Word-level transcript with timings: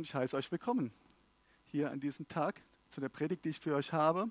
und 0.00 0.06
ich 0.06 0.14
heiße 0.14 0.34
euch 0.34 0.50
willkommen 0.50 0.92
hier 1.66 1.90
an 1.90 2.00
diesem 2.00 2.26
Tag 2.26 2.62
zu 2.88 3.02
der 3.02 3.10
Predigt, 3.10 3.44
die 3.44 3.50
ich 3.50 3.60
für 3.60 3.74
euch 3.74 3.92
habe. 3.92 4.30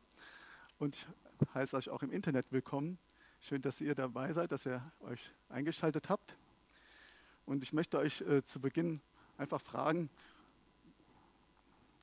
Und 0.79 0.95
ich 0.95 1.07
heiße 1.53 1.77
euch 1.77 1.89
auch 1.89 2.01
im 2.01 2.11
Internet 2.11 2.47
willkommen. 2.49 2.97
Schön, 3.39 3.61
dass 3.61 3.79
ihr 3.79 3.93
dabei 3.93 4.33
seid, 4.33 4.51
dass 4.51 4.65
ihr 4.65 4.81
euch 5.01 5.31
eingeschaltet 5.47 6.09
habt. 6.09 6.35
Und 7.45 7.61
ich 7.61 7.71
möchte 7.71 7.99
euch 7.99 8.21
äh, 8.21 8.43
zu 8.43 8.59
Beginn 8.59 8.99
einfach 9.37 9.61
fragen, 9.61 10.09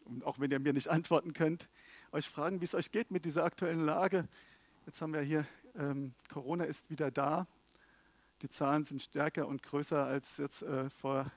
und 0.04 0.22
auch 0.22 0.38
wenn 0.38 0.52
ihr 0.52 0.60
mir 0.60 0.72
nicht 0.72 0.86
antworten 0.86 1.32
könnt, 1.32 1.68
euch 2.12 2.28
fragen, 2.28 2.60
wie 2.60 2.66
es 2.66 2.74
euch 2.76 2.92
geht 2.92 3.10
mit 3.10 3.24
dieser 3.24 3.42
aktuellen 3.42 3.84
Lage. 3.84 4.28
Jetzt 4.86 5.02
haben 5.02 5.12
wir 5.12 5.22
hier, 5.22 5.44
ähm, 5.74 6.14
Corona 6.32 6.62
ist 6.62 6.88
wieder 6.88 7.10
da. 7.10 7.48
Die 8.42 8.48
Zahlen 8.48 8.84
sind 8.84 9.02
stärker 9.02 9.48
und 9.48 9.64
größer 9.64 10.06
als 10.06 10.36
jetzt 10.36 10.62
äh, 10.62 10.88
vor 10.88 11.32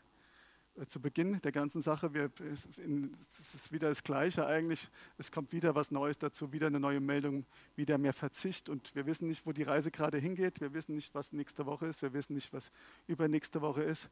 zu 0.87 0.99
Beginn 0.99 1.41
der 1.41 1.51
ganzen 1.51 1.81
Sache. 1.81 2.13
Wir, 2.13 2.31
es, 2.51 2.65
ist 3.53 3.71
wieder 3.71 3.89
das 3.89 4.03
Gleiche 4.03 4.45
eigentlich. 4.45 4.89
Es 5.17 5.31
kommt 5.31 5.51
wieder 5.51 5.75
was 5.75 5.91
Neues 5.91 6.17
dazu, 6.17 6.51
wieder 6.51 6.67
eine 6.67 6.79
neue 6.79 6.99
Meldung, 6.99 7.45
wieder 7.75 7.97
mehr 7.97 8.13
Verzicht. 8.13 8.69
Und 8.69 8.93
wir 8.95 9.05
wissen 9.05 9.27
nicht, 9.27 9.45
wo 9.45 9.51
die 9.51 9.63
Reise 9.63 9.91
gerade 9.91 10.17
hingeht. 10.17 10.61
Wir 10.61 10.73
wissen 10.73 10.95
nicht, 10.95 11.13
was 11.13 11.33
nächste 11.33 11.65
Woche 11.65 11.87
ist. 11.87 12.01
Wir 12.01 12.13
wissen 12.13 12.33
nicht, 12.33 12.53
was 12.53 12.71
übernächste 13.07 13.61
Woche 13.61 13.83
ist. 13.83 14.09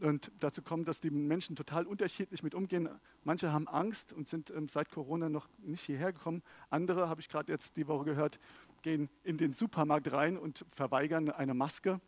Und 0.00 0.30
dazu 0.38 0.62
kommt, 0.62 0.86
dass 0.86 1.00
die 1.00 1.10
Menschen 1.10 1.56
total 1.56 1.86
unterschiedlich 1.86 2.42
mit 2.42 2.54
umgehen. 2.54 2.88
Manche 3.24 3.52
haben 3.52 3.66
Angst 3.66 4.12
und 4.12 4.28
sind 4.28 4.50
ähm, 4.50 4.68
seit 4.68 4.90
Corona 4.90 5.28
noch 5.28 5.48
nicht 5.58 5.84
hierher 5.84 6.12
gekommen. 6.12 6.42
Andere, 6.70 7.08
habe 7.08 7.20
ich 7.20 7.28
gerade 7.28 7.50
jetzt 7.50 7.76
die 7.76 7.88
Woche 7.88 8.04
gehört, 8.04 8.38
gehen 8.82 9.08
in 9.24 9.36
den 9.36 9.54
Supermarkt 9.54 10.12
rein 10.12 10.38
und 10.38 10.64
verweigern 10.70 11.30
eine 11.30 11.54
Maske. 11.54 12.00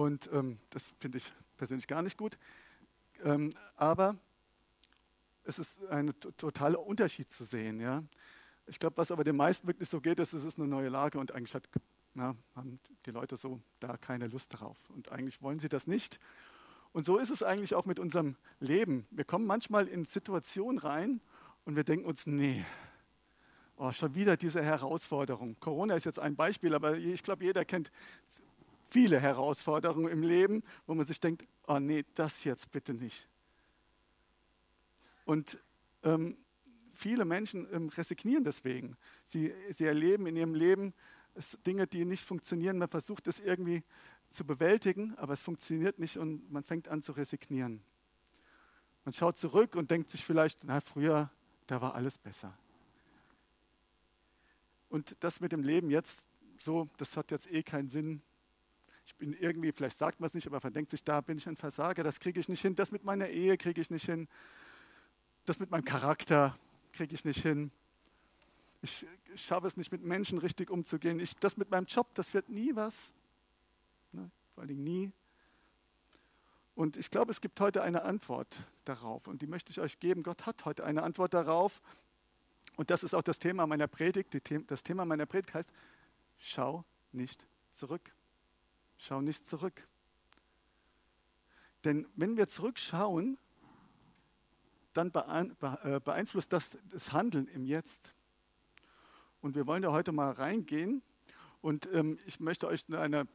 Und 0.00 0.30
ähm, 0.32 0.58
das 0.70 0.94
finde 0.98 1.18
ich 1.18 1.30
persönlich 1.58 1.86
gar 1.86 2.00
nicht 2.00 2.16
gut. 2.16 2.38
Ähm, 3.22 3.50
aber 3.76 4.16
es 5.44 5.58
ist 5.58 5.84
ein 5.88 6.14
totaler 6.38 6.80
Unterschied 6.80 7.30
zu 7.30 7.44
sehen. 7.44 7.80
Ja? 7.80 8.02
Ich 8.66 8.78
glaube, 8.78 8.96
was 8.96 9.10
aber 9.10 9.24
den 9.24 9.36
meisten 9.36 9.66
wirklich 9.66 9.90
so 9.90 10.00
geht, 10.00 10.18
ist, 10.18 10.32
es 10.32 10.44
ist 10.44 10.58
eine 10.58 10.68
neue 10.68 10.88
Lage 10.88 11.18
und 11.18 11.34
eigentlich 11.34 11.54
hat, 11.54 11.68
na, 12.14 12.34
haben 12.56 12.80
die 13.04 13.10
Leute 13.10 13.36
so 13.36 13.60
da 13.78 13.98
keine 13.98 14.28
Lust 14.28 14.54
darauf. 14.54 14.78
Und 14.88 15.12
eigentlich 15.12 15.42
wollen 15.42 15.60
sie 15.60 15.68
das 15.68 15.86
nicht. 15.86 16.18
Und 16.92 17.04
so 17.04 17.18
ist 17.18 17.28
es 17.28 17.42
eigentlich 17.42 17.74
auch 17.74 17.84
mit 17.84 17.98
unserem 17.98 18.36
Leben. 18.58 19.06
Wir 19.10 19.24
kommen 19.24 19.44
manchmal 19.44 19.86
in 19.86 20.06
Situationen 20.06 20.78
rein 20.78 21.20
und 21.66 21.76
wir 21.76 21.84
denken 21.84 22.06
uns, 22.06 22.26
nee, 22.26 22.64
oh, 23.76 23.92
schon 23.92 24.14
wieder 24.14 24.38
diese 24.38 24.62
Herausforderung. 24.62 25.60
Corona 25.60 25.94
ist 25.94 26.04
jetzt 26.04 26.20
ein 26.20 26.36
Beispiel, 26.36 26.74
aber 26.74 26.96
ich 26.96 27.22
glaube, 27.22 27.44
jeder 27.44 27.66
kennt 27.66 27.92
viele 28.90 29.20
Herausforderungen 29.20 30.10
im 30.10 30.22
Leben, 30.22 30.62
wo 30.86 30.94
man 30.94 31.06
sich 31.06 31.20
denkt, 31.20 31.46
oh 31.66 31.78
nee, 31.78 32.04
das 32.14 32.44
jetzt 32.44 32.70
bitte 32.72 32.92
nicht. 32.92 33.28
Und 35.24 35.58
ähm, 36.02 36.36
viele 36.92 37.24
Menschen 37.24 37.68
ähm, 37.72 37.88
resignieren 37.88 38.44
deswegen. 38.44 38.96
Sie, 39.24 39.52
sie 39.70 39.84
erleben 39.84 40.26
in 40.26 40.36
ihrem 40.36 40.54
Leben 40.54 40.92
Dinge, 41.64 41.86
die 41.86 42.04
nicht 42.04 42.24
funktionieren. 42.24 42.78
Man 42.78 42.88
versucht 42.88 43.28
es 43.28 43.38
irgendwie 43.38 43.84
zu 44.28 44.44
bewältigen, 44.44 45.16
aber 45.16 45.32
es 45.32 45.40
funktioniert 45.40 45.98
nicht 45.98 46.18
und 46.18 46.50
man 46.50 46.64
fängt 46.64 46.88
an 46.88 47.02
zu 47.02 47.12
resignieren. 47.12 47.82
Man 49.04 49.14
schaut 49.14 49.38
zurück 49.38 49.76
und 49.76 49.90
denkt 49.90 50.10
sich 50.10 50.24
vielleicht, 50.24 50.64
na 50.64 50.80
früher, 50.80 51.30
da 51.66 51.80
war 51.80 51.94
alles 51.94 52.18
besser. 52.18 52.56
Und 54.88 55.16
das 55.20 55.40
mit 55.40 55.52
dem 55.52 55.62
Leben 55.62 55.90
jetzt, 55.90 56.26
so, 56.58 56.88
das 56.96 57.16
hat 57.16 57.30
jetzt 57.30 57.50
eh 57.50 57.62
keinen 57.62 57.88
Sinn 57.88 58.22
ich 59.10 59.16
bin 59.16 59.32
irgendwie, 59.32 59.72
vielleicht 59.72 59.98
sagt 59.98 60.20
man 60.20 60.28
es 60.28 60.34
nicht, 60.34 60.46
aber 60.46 60.60
man 60.62 60.72
denkt 60.72 60.92
sich, 60.92 61.02
da 61.02 61.20
bin 61.20 61.36
ich 61.36 61.48
ein 61.48 61.56
Versager, 61.56 62.04
das 62.04 62.20
kriege 62.20 62.38
ich 62.38 62.48
nicht 62.48 62.62
hin, 62.62 62.76
das 62.76 62.92
mit 62.92 63.02
meiner 63.02 63.28
Ehe 63.28 63.58
kriege 63.58 63.80
ich 63.80 63.90
nicht 63.90 64.06
hin, 64.06 64.28
das 65.46 65.58
mit 65.58 65.68
meinem 65.72 65.84
Charakter 65.84 66.56
kriege 66.92 67.12
ich 67.12 67.24
nicht 67.24 67.42
hin. 67.42 67.72
Ich, 68.82 69.04
ich 69.34 69.44
schaffe 69.44 69.66
es 69.66 69.76
nicht, 69.76 69.90
mit 69.90 70.02
Menschen 70.02 70.38
richtig 70.38 70.70
umzugehen. 70.70 71.18
Ich, 71.18 71.34
das 71.36 71.56
mit 71.56 71.72
meinem 71.72 71.86
Job, 71.86 72.06
das 72.14 72.34
wird 72.34 72.48
nie 72.50 72.74
was. 72.76 73.10
Ne? 74.12 74.30
Vor 74.54 74.62
allen 74.62 74.68
Dingen 74.68 74.84
nie. 74.84 75.12
Und 76.76 76.96
ich 76.96 77.10
glaube, 77.10 77.32
es 77.32 77.40
gibt 77.40 77.60
heute 77.60 77.82
eine 77.82 78.02
Antwort 78.02 78.62
darauf. 78.84 79.26
Und 79.26 79.42
die 79.42 79.48
möchte 79.48 79.72
ich 79.72 79.80
euch 79.80 79.98
geben. 79.98 80.22
Gott 80.22 80.46
hat 80.46 80.64
heute 80.64 80.84
eine 80.84 81.02
Antwort 81.02 81.34
darauf. 81.34 81.82
Und 82.76 82.90
das 82.90 83.02
ist 83.02 83.12
auch 83.12 83.22
das 83.22 83.40
Thema 83.40 83.66
meiner 83.66 83.88
Predigt. 83.88 84.40
Das 84.68 84.84
Thema 84.84 85.04
meiner 85.04 85.26
Predigt 85.26 85.52
heißt, 85.52 85.72
schau 86.38 86.84
nicht 87.12 87.44
zurück. 87.72 88.12
Schau 89.02 89.22
nicht 89.22 89.48
zurück. 89.48 89.88
Denn 91.84 92.06
wenn 92.16 92.36
wir 92.36 92.46
zurückschauen, 92.48 93.38
dann 94.92 95.10
äh, 95.10 96.00
beeinflusst 96.00 96.52
das 96.52 96.76
das 96.90 97.10
Handeln 97.10 97.46
im 97.48 97.64
Jetzt. 97.64 98.14
Und 99.40 99.54
wir 99.54 99.66
wollen 99.66 99.82
ja 99.82 99.90
heute 99.90 100.12
mal 100.12 100.32
reingehen. 100.32 101.02
Und 101.62 101.88
ähm, 101.94 102.18
ich 102.26 102.40
möchte 102.40 102.66
euch 102.66 102.84
eine, 102.92 103.26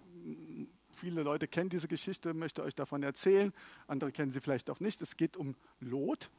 viele 0.91 1.23
Leute 1.23 1.47
kennen 1.47 1.69
diese 1.69 1.87
Geschichte, 1.87 2.35
möchte 2.35 2.61
euch 2.61 2.75
davon 2.75 3.01
erzählen. 3.01 3.51
Andere 3.87 4.11
kennen 4.11 4.29
sie 4.29 4.41
vielleicht 4.41 4.69
auch 4.69 4.79
nicht. 4.79 5.01
Es 5.01 5.17
geht 5.17 5.35
um 5.35 5.55
Lot 5.79 6.29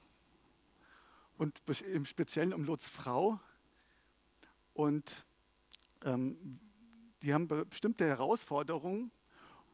und 1.37 1.63
im 1.83 2.05
Speziellen 2.05 2.53
um 2.53 2.63
Lots 2.63 2.89
Frau. 2.89 3.41
Und 4.73 5.27
ähm, 6.05 6.61
die 7.23 7.35
haben 7.35 7.49
bestimmte 7.49 8.07
Herausforderungen 8.07 9.11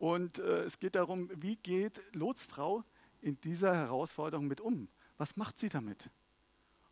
und 0.02 0.40
äh, 0.40 0.64
es 0.64 0.80
geht 0.80 0.96
darum, 0.96 1.30
wie 1.36 1.54
geht 1.54 2.00
Lots 2.12 2.42
Frau 2.42 2.82
in 3.20 3.40
dieser 3.40 3.72
Herausforderung 3.72 4.48
mit 4.48 4.60
um? 4.60 4.88
Was 5.16 5.36
macht 5.36 5.60
sie 5.60 5.68
damit? 5.68 6.10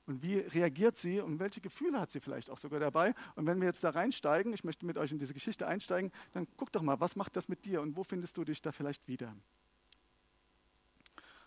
Und 0.06 0.22
wie 0.22 0.36
reagiert 0.36 0.96
sie 0.96 1.20
und 1.20 1.40
welche 1.40 1.60
Gefühle 1.60 1.98
hat 1.98 2.12
sie 2.12 2.20
vielleicht 2.20 2.50
auch 2.50 2.58
sogar 2.58 2.78
dabei? 2.78 3.12
Und 3.34 3.46
wenn 3.46 3.58
wir 3.58 3.66
jetzt 3.66 3.82
da 3.82 3.90
reinsteigen, 3.90 4.52
ich 4.52 4.62
möchte 4.62 4.86
mit 4.86 4.96
euch 4.96 5.10
in 5.10 5.18
diese 5.18 5.34
Geschichte 5.34 5.66
einsteigen, 5.66 6.12
dann 6.34 6.46
guck 6.56 6.70
doch 6.70 6.82
mal, 6.82 7.00
was 7.00 7.16
macht 7.16 7.34
das 7.34 7.48
mit 7.48 7.64
dir 7.64 7.82
und 7.82 7.96
wo 7.96 8.04
findest 8.04 8.36
du 8.36 8.44
dich 8.44 8.62
da 8.62 8.70
vielleicht 8.70 9.08
wieder? 9.08 9.34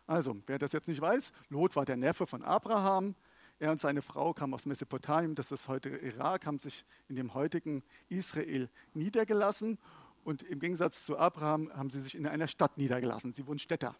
Also, 0.05 0.35
wer 0.47 0.59
das 0.59 0.73
jetzt 0.73 0.89
nicht 0.89 0.99
weiß, 0.99 1.31
Lot 1.47 1.77
war 1.77 1.85
der 1.85 1.95
Neffe 1.95 2.27
von 2.27 2.43
Abraham. 2.43 3.15
Er 3.59 3.71
und 3.71 3.79
seine 3.79 4.01
Frau 4.01 4.33
kamen 4.33 4.53
aus 4.53 4.65
Mesopotamien, 4.65 5.33
das 5.35 5.53
ist 5.53 5.69
heute 5.69 5.87
Irak, 5.87 6.45
haben 6.45 6.59
sich 6.59 6.83
in 7.07 7.15
dem 7.15 7.33
heutigen 7.33 7.83
Israel 8.09 8.69
niedergelassen 8.93 9.79
und 10.23 10.43
im 10.43 10.59
Gegensatz 10.59 11.05
zu 11.05 11.17
Abraham 11.17 11.71
haben 11.73 11.89
sie 11.89 12.01
sich 12.01 12.15
in 12.15 12.25
einer 12.25 12.47
Stadt 12.47 12.77
niedergelassen. 12.77 13.33
Sie 13.33 13.45
wurden 13.47 13.59
Städter. 13.59 13.95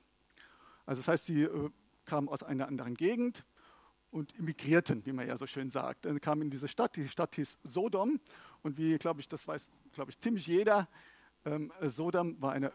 Also 0.85 0.99
das 0.99 1.07
heißt, 1.07 1.25
sie 1.25 1.43
äh, 1.43 1.69
kamen 2.05 2.29
aus 2.29 2.43
einer 2.43 2.67
anderen 2.67 2.95
Gegend 2.95 3.45
und 4.11 4.33
immigrierten, 4.33 5.05
wie 5.05 5.11
man 5.11 5.27
ja 5.27 5.37
so 5.37 5.47
schön 5.47 5.69
sagt. 5.69 6.05
Dann 6.05 6.21
kamen 6.21 6.43
in 6.43 6.49
diese 6.49 6.67
Stadt, 6.67 6.95
die 6.95 7.07
Stadt 7.07 7.35
hieß 7.35 7.59
Sodom. 7.63 8.19
Und 8.61 8.77
wie, 8.77 8.97
glaube 8.97 9.19
ich, 9.19 9.27
das 9.27 9.47
weiß, 9.47 9.69
glaube 9.91 10.11
ich, 10.11 10.19
ziemlich 10.19 10.47
jeder, 10.47 10.87
ähm, 11.45 11.71
Sodom 11.81 12.41
war 12.41 12.53
eine 12.53 12.71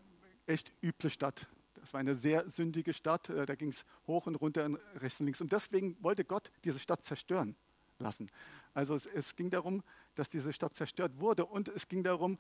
echt 0.47 0.73
üble 0.83 1.11
Stadt. 1.11 1.47
Das 1.77 1.93
war 1.93 2.01
eine 2.01 2.15
sehr 2.15 2.49
sündige 2.51 2.93
Stadt. 2.93 3.31
Äh, 3.31 3.47
da 3.47 3.55
ging 3.55 3.71
es 3.71 3.85
hoch 4.07 4.27
und 4.27 4.35
runter 4.35 4.65
und 4.65 4.79
rechts 4.97 5.21
und 5.21 5.27
links. 5.27 5.41
Und 5.41 5.53
deswegen 5.53 5.97
wollte 6.03 6.25
Gott 6.25 6.51
diese 6.65 6.79
Stadt 6.79 7.05
zerstören 7.05 7.57
lassen. 7.99 8.31
Also 8.75 8.95
es, 8.95 9.07
es 9.07 9.37
ging 9.37 9.51
darum, 9.51 9.83
dass 10.15 10.31
diese 10.31 10.53
Stadt 10.53 10.75
zerstört 10.75 11.19
wurde. 11.19 11.47
Und 11.47 11.69
es 11.69 11.89
ging 11.89 12.03
darum, 12.03 12.39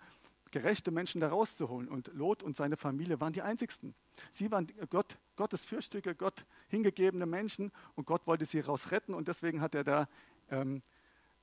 gerechte 0.50 0.90
Menschen 0.90 1.20
da 1.20 1.28
rauszuholen. 1.28 1.88
Und 1.88 2.08
Lot 2.14 2.42
und 2.42 2.56
seine 2.56 2.76
Familie 2.76 3.20
waren 3.20 3.32
die 3.32 3.42
einzigsten. 3.42 3.94
Sie 4.32 4.50
waren 4.50 4.66
Gott, 4.90 5.18
Gottes 5.36 5.64
Fürstücke, 5.64 6.14
Gott 6.14 6.44
hingegebene 6.68 7.26
Menschen 7.26 7.72
und 7.94 8.06
Gott 8.06 8.26
wollte 8.26 8.46
sie 8.46 8.60
rausretten 8.60 9.14
und 9.14 9.28
deswegen 9.28 9.60
hat 9.60 9.74
er 9.74 9.84
da 9.84 10.08
ähm, 10.50 10.82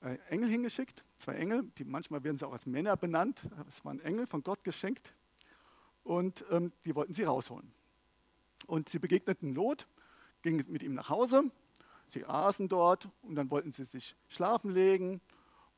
äh, 0.01 0.17
Engel 0.29 0.49
hingeschickt, 0.49 1.03
zwei 1.17 1.35
Engel, 1.35 1.63
die 1.77 1.85
manchmal 1.85 2.23
werden 2.23 2.37
sie 2.37 2.47
auch 2.47 2.53
als 2.53 2.65
Männer 2.65 2.97
benannt. 2.97 3.47
Es 3.69 3.83
waren 3.85 3.99
Engel 3.99 4.27
von 4.27 4.43
Gott 4.43 4.63
geschenkt 4.63 5.13
und 6.03 6.45
ähm, 6.51 6.71
die 6.85 6.95
wollten 6.95 7.13
sie 7.13 7.23
rausholen. 7.23 7.73
Und 8.67 8.89
sie 8.89 8.99
begegneten 8.99 9.53
Lot, 9.53 9.87
gingen 10.41 10.65
mit 10.69 10.83
ihm 10.83 10.93
nach 10.93 11.09
Hause, 11.09 11.51
sie 12.07 12.25
aßen 12.25 12.67
dort 12.67 13.09
und 13.21 13.35
dann 13.35 13.49
wollten 13.49 13.71
sie 13.71 13.83
sich 13.83 14.15
schlafen 14.27 14.71
legen 14.71 15.21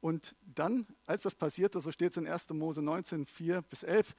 und 0.08 0.36
dann, 0.56 0.88
als 1.06 1.24
das 1.24 1.36
passierte, 1.36 1.82
so 1.82 1.92
steht 1.92 2.12
es 2.12 2.18
in 2.18 2.28
1. 2.28 2.52
Mose 2.52 2.82
19, 2.82 3.26
4 3.26 3.62
bis 3.64 3.84
11, 3.84 4.16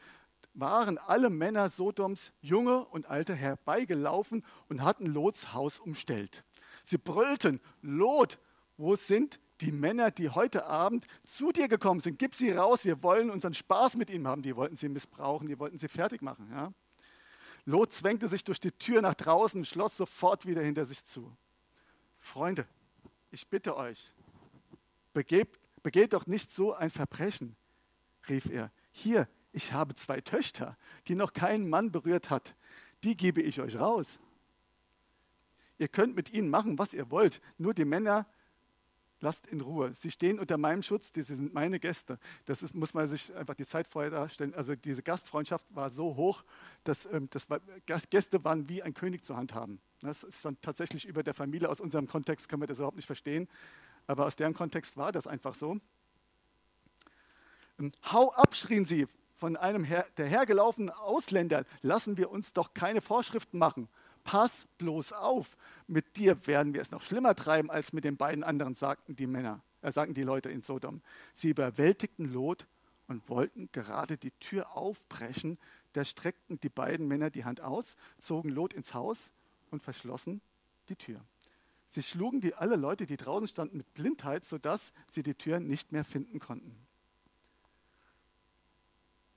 waren 0.53 0.99
alle 0.99 1.31
Männer 1.31 1.71
Sodoms, 1.71 2.31
junge 2.43 2.85
und 2.85 3.07
alte, 3.07 3.35
herbeigelaufen 3.35 4.45
und 4.69 4.83
hatten 4.83 5.07
Lots 5.07 5.55
Haus 5.55 5.81
umstellt. 5.81 6.45
Sie 6.83 6.99
brüllten, 6.99 7.59
Lot, 7.81 8.39
wo 8.77 8.97
sind 8.97 9.41
die 9.63 9.73
Männer, 9.73 10.11
die 10.11 10.29
heute 10.29 10.67
Abend 10.67 11.07
zu 11.23 11.53
dir 11.53 11.69
gekommen 11.69 12.01
sind? 12.01 12.19
Gib 12.19 12.35
sie 12.35 12.51
raus, 12.51 12.85
wir 12.85 13.03
wollen 13.03 13.31
unseren 13.31 13.55
Spaß 13.55 13.97
mit 13.97 14.11
ihnen 14.11 14.29
haben. 14.29 14.43
Die 14.43 14.57
wollten 14.57 14.77
sie 14.77 14.91
missbrauchen, 14.91 15.49
die 15.49 15.59
wollten 15.59 15.79
sie 15.79 15.89
fertig 15.89 16.21
machen. 16.21 16.51
Ja? 16.53 16.71
Lot 17.65 17.95
zwängte 17.95 18.29
sich 18.29 18.45
durch 18.45 18.61
die 18.61 18.73
Tür 18.73 19.01
nach 19.01 19.15
draußen, 19.15 19.65
schloss 19.65 19.97
sofort 19.97 20.45
wieder 20.45 20.61
hinter 20.61 20.85
sich 20.85 21.03
zu. 21.03 21.35
Freunde, 22.19 22.67
ich 23.31 23.49
bitte 23.49 23.75
euch, 23.75 24.13
begebt 25.15 25.59
Begeht 25.83 26.13
doch 26.13 26.27
nicht 26.27 26.51
so 26.51 26.75
ein 26.75 26.91
Verbrechen, 26.91 27.57
rief 28.29 28.47
er. 28.51 28.71
Hier, 28.91 29.29
ich 29.53 29.73
habe 29.73 29.95
zwei 29.95 30.21
Töchter, 30.21 30.77
die 31.07 31.15
noch 31.15 31.33
keinen 31.33 31.69
Mann 31.69 31.91
berührt 31.93 32.31
hat. 32.31 32.55
Die 33.05 33.17
gebe 33.17 33.41
ich 33.41 33.61
euch 33.61 33.79
raus. 33.79 34.19
ihr 35.79 35.89
könnt 35.89 36.17
mit 36.17 36.33
ihnen 36.33 36.51
machen, 36.51 36.79
was 36.79 36.93
ihr 36.93 37.11
wollt, 37.11 37.41
nur 37.57 37.73
die 37.73 37.85
Männer 37.85 38.27
lasst 39.21 39.47
in 39.47 39.61
Ruhe. 39.61 39.95
Sie 39.95 40.11
stehen 40.11 40.39
unter 40.39 40.59
meinem 40.59 40.83
Schutz, 40.83 41.13
diese 41.13 41.35
sind 41.35 41.55
meine 41.55 41.81
Gäste. 41.81 42.19
Das 42.45 42.63
ist, 42.63 42.75
muss 42.75 42.95
man 42.95 43.09
sich 43.09 43.35
einfach 43.35 43.55
die 43.55 43.67
Zeit 43.67 43.89
vorher 43.89 44.11
darstellen. 44.11 44.55
Also 44.55 44.75
diese 44.75 45.03
Gastfreundschaft 45.03 45.67
war 45.71 45.91
so 45.91 46.17
hoch, 46.17 46.45
dass 46.85 47.07
ähm, 47.07 47.29
das 47.31 47.51
war, 47.51 47.61
Gäste 48.11 48.45
waren 48.45 48.69
wie 48.69 48.83
ein 48.83 48.95
König 48.95 49.25
zu 49.25 49.37
handhaben. 49.37 49.81
Das 50.01 50.23
ist 50.23 50.45
dann 50.45 50.61
tatsächlich 50.61 51.07
über 51.07 51.23
der 51.23 51.35
Familie. 51.35 51.69
Aus 51.69 51.81
unserem 51.81 52.07
Kontext 52.07 52.49
können 52.49 52.63
wir 52.63 52.67
das 52.69 52.79
überhaupt 52.79 52.97
nicht 52.97 53.07
verstehen. 53.07 53.49
Aber 54.09 54.27
aus 54.27 54.35
deren 54.35 54.55
Kontext 54.55 54.97
war 54.97 55.13
das 55.13 55.29
einfach 55.29 55.55
so. 55.55 55.79
Ähm, 57.79 57.93
hau 58.11 58.33
ab, 58.33 58.57
schrien 58.57 58.85
sie 58.85 59.07
von 59.37 59.57
einem 59.57 59.85
her, 59.85 60.05
der 60.17 60.27
hergelaufenen 60.27 60.91
Ausländer. 60.91 61.65
Lassen 61.83 62.17
wir 62.17 62.31
uns 62.31 62.53
doch 62.53 62.75
keine 62.75 63.01
Vorschriften 63.01 63.59
machen. 63.59 63.89
Pass 64.25 64.67
bloß 64.79 65.13
auf, 65.13 65.57
mit 65.87 66.17
dir 66.17 66.47
werden 66.47 66.75
wir 66.75 66.83
es 66.83 66.91
noch 66.91 67.03
schlimmer 67.03 67.35
treiben 67.35 67.71
als 67.71 67.93
mit 67.93 68.05
den 68.05 68.17
beiden 68.17 68.43
anderen, 68.43 68.75
sagten 68.75 69.15
die 69.15 69.27
Männer, 69.27 69.63
äh, 69.81 69.93
sagten 69.93 70.15
die 70.15 70.23
Leute 70.23 70.51
in 70.51 70.63
Sodom. 70.63 71.03
Sie 71.33 71.51
überwältigten 71.51 72.33
Lot 72.33 72.67
und 73.07 73.29
wollten 73.29 73.71
gerade 73.73 74.17
die 74.17 74.33
Tür 74.33 74.77
aufbrechen. 74.77 75.59
Da 75.93 76.05
streckten 76.05 76.61
die 76.61 76.69
beiden 76.69 77.09
Männer 77.09 77.31
die 77.31 77.45
Hand 77.45 77.61
aus, 77.61 77.95
zogen 78.19 78.51
Lot 78.51 78.73
ins 78.73 78.93
Haus 78.93 79.31
und 79.71 79.83
verschlossen 79.83 80.41
die 80.89 80.97
Tür. 80.97 81.21
Sie 81.89 82.03
schlugen 82.03 82.41
die, 82.41 82.55
alle 82.55 82.77
Leute, 82.77 83.07
die 83.07 83.17
draußen 83.17 83.49
standen, 83.49 83.79
mit 83.79 83.95
Blindheit, 83.95 84.45
sodass 84.45 84.93
sie 85.07 85.23
die 85.23 85.35
Tür 85.35 85.59
nicht 85.59 85.91
mehr 85.91 86.05
finden 86.05 86.39
konnten. 86.39 86.77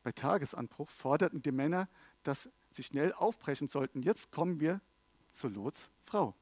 Bei 0.03 0.11
Tagesanbruch 0.11 0.89
forderten 0.89 1.41
die 1.41 1.51
Männer, 1.51 1.87
dass 2.23 2.49
sie 2.71 2.83
schnell 2.83 3.13
aufbrechen 3.13 3.67
sollten. 3.67 4.01
Jetzt 4.01 4.31
kommen 4.31 4.59
wir 4.59 4.81
zu 5.29 5.47
Lots 5.47 5.89
Frau. 6.03 6.35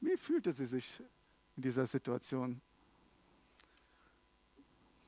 Wie 0.00 0.16
fühlte 0.16 0.52
sie 0.52 0.66
sich 0.66 1.02
in 1.56 1.62
dieser 1.62 1.86
Situation? 1.86 2.60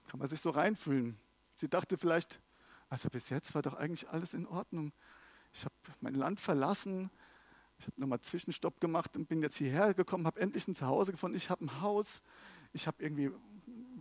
Kann 0.09 0.19
man 0.19 0.29
sich 0.29 0.41
so 0.41 0.51
reinfühlen? 0.51 1.17
Sie 1.57 1.69
dachte 1.69 1.97
vielleicht, 1.97 2.41
also 2.91 3.09
bis 3.09 3.29
jetzt 3.29 3.55
war 3.55 3.63
doch 3.63 3.75
eigentlich 3.75 4.09
alles 4.09 4.35
in 4.35 4.47
Ordnung. 4.47 4.93
Ich 5.53 5.65
habe 5.65 5.75
mein 6.01 6.15
Land 6.15 6.41
verlassen, 6.41 7.11
ich 7.79 7.87
habe 7.87 8.01
nochmal 8.01 8.21
Zwischenstopp 8.21 8.81
gemacht 8.81 9.17
und 9.17 9.29
bin 9.29 9.41
jetzt 9.43 9.57
hierher 9.57 9.95
gekommen, 9.95 10.27
habe 10.27 10.41
endlich 10.41 10.67
ein 10.67 10.75
Zuhause 10.75 11.13
gefunden. 11.13 11.37
Ich 11.37 11.51
habe 11.51 11.65
ein 11.65 11.81
Haus, 11.81 12.23
ich 12.73 12.87
habe 12.87 13.03
irgendwie 13.03 13.31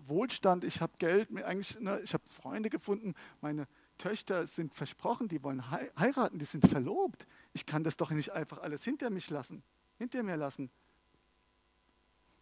Wohlstand, 0.07 0.63
ich 0.63 0.81
habe 0.81 0.93
Geld, 0.97 1.29
eigentlich, 1.43 1.79
ne, 1.79 1.99
ich 2.03 2.13
habe 2.13 2.23
Freunde 2.29 2.69
gefunden. 2.69 3.13
Meine 3.41 3.67
Töchter 3.97 4.47
sind 4.47 4.73
versprochen, 4.73 5.27
die 5.27 5.43
wollen 5.43 5.69
heiraten, 5.71 6.39
die 6.39 6.45
sind 6.45 6.67
verlobt. 6.67 7.27
Ich 7.53 7.65
kann 7.65 7.83
das 7.83 7.97
doch 7.97 8.11
nicht 8.11 8.31
einfach 8.31 8.59
alles 8.59 8.83
hinter 8.83 9.09
mich 9.09 9.29
lassen, 9.29 9.63
hinter 9.97 10.23
mir 10.23 10.37
lassen. 10.37 10.71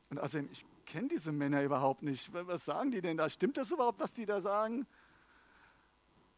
Und 0.09 0.19
außerdem, 0.19 0.49
ich 0.51 0.65
kenne 0.85 1.07
diese 1.07 1.31
Männer 1.31 1.63
überhaupt 1.63 2.03
nicht. 2.03 2.31
Was 2.33 2.65
sagen 2.65 2.91
die 2.91 3.01
denn 3.01 3.17
da? 3.17 3.29
Stimmt 3.29 3.57
das 3.57 3.71
überhaupt, 3.71 3.99
was 3.99 4.13
die 4.13 4.25
da 4.25 4.39
sagen? 4.39 4.85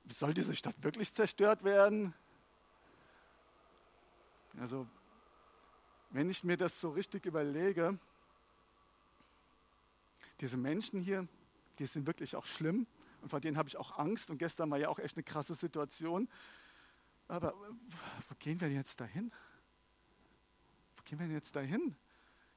Soll 0.09 0.33
diese 0.33 0.55
Stadt 0.55 0.81
wirklich 0.81 1.13
zerstört 1.13 1.63
werden? 1.63 2.13
Also, 4.59 4.88
wenn 6.09 6.30
ich 6.30 6.44
mir 6.44 6.57
das 6.57 6.80
so 6.80 6.89
richtig 6.89 7.25
überlege, 7.25 7.98
diese 10.39 10.57
Menschen 10.57 11.00
hier, 11.00 11.27
die 11.80 11.86
sind 11.86 12.07
wirklich 12.07 12.36
auch 12.36 12.45
schlimm 12.45 12.88
und 13.21 13.30
vor 13.30 13.39
denen 13.39 13.57
habe 13.57 13.69
ich 13.69 13.77
auch 13.77 13.98
Angst 13.98 14.30
und 14.30 14.38
gestern 14.38 14.69
war 14.71 14.77
ja 14.77 14.89
auch 14.89 15.00
echt 15.00 15.15
eine 15.15 15.24
krasse 15.24 15.56
Situation. 15.56 16.30
Aber 17.27 17.54
wo 18.30 18.36
gehen 18.39 18.59
wir 18.62 18.69
jetzt 18.69 19.00
dahin? 19.00 19.31
Wo 20.95 21.04
gehen 21.04 21.19
wir 21.19 21.27
jetzt 21.27 21.56
dahin? 21.56 21.95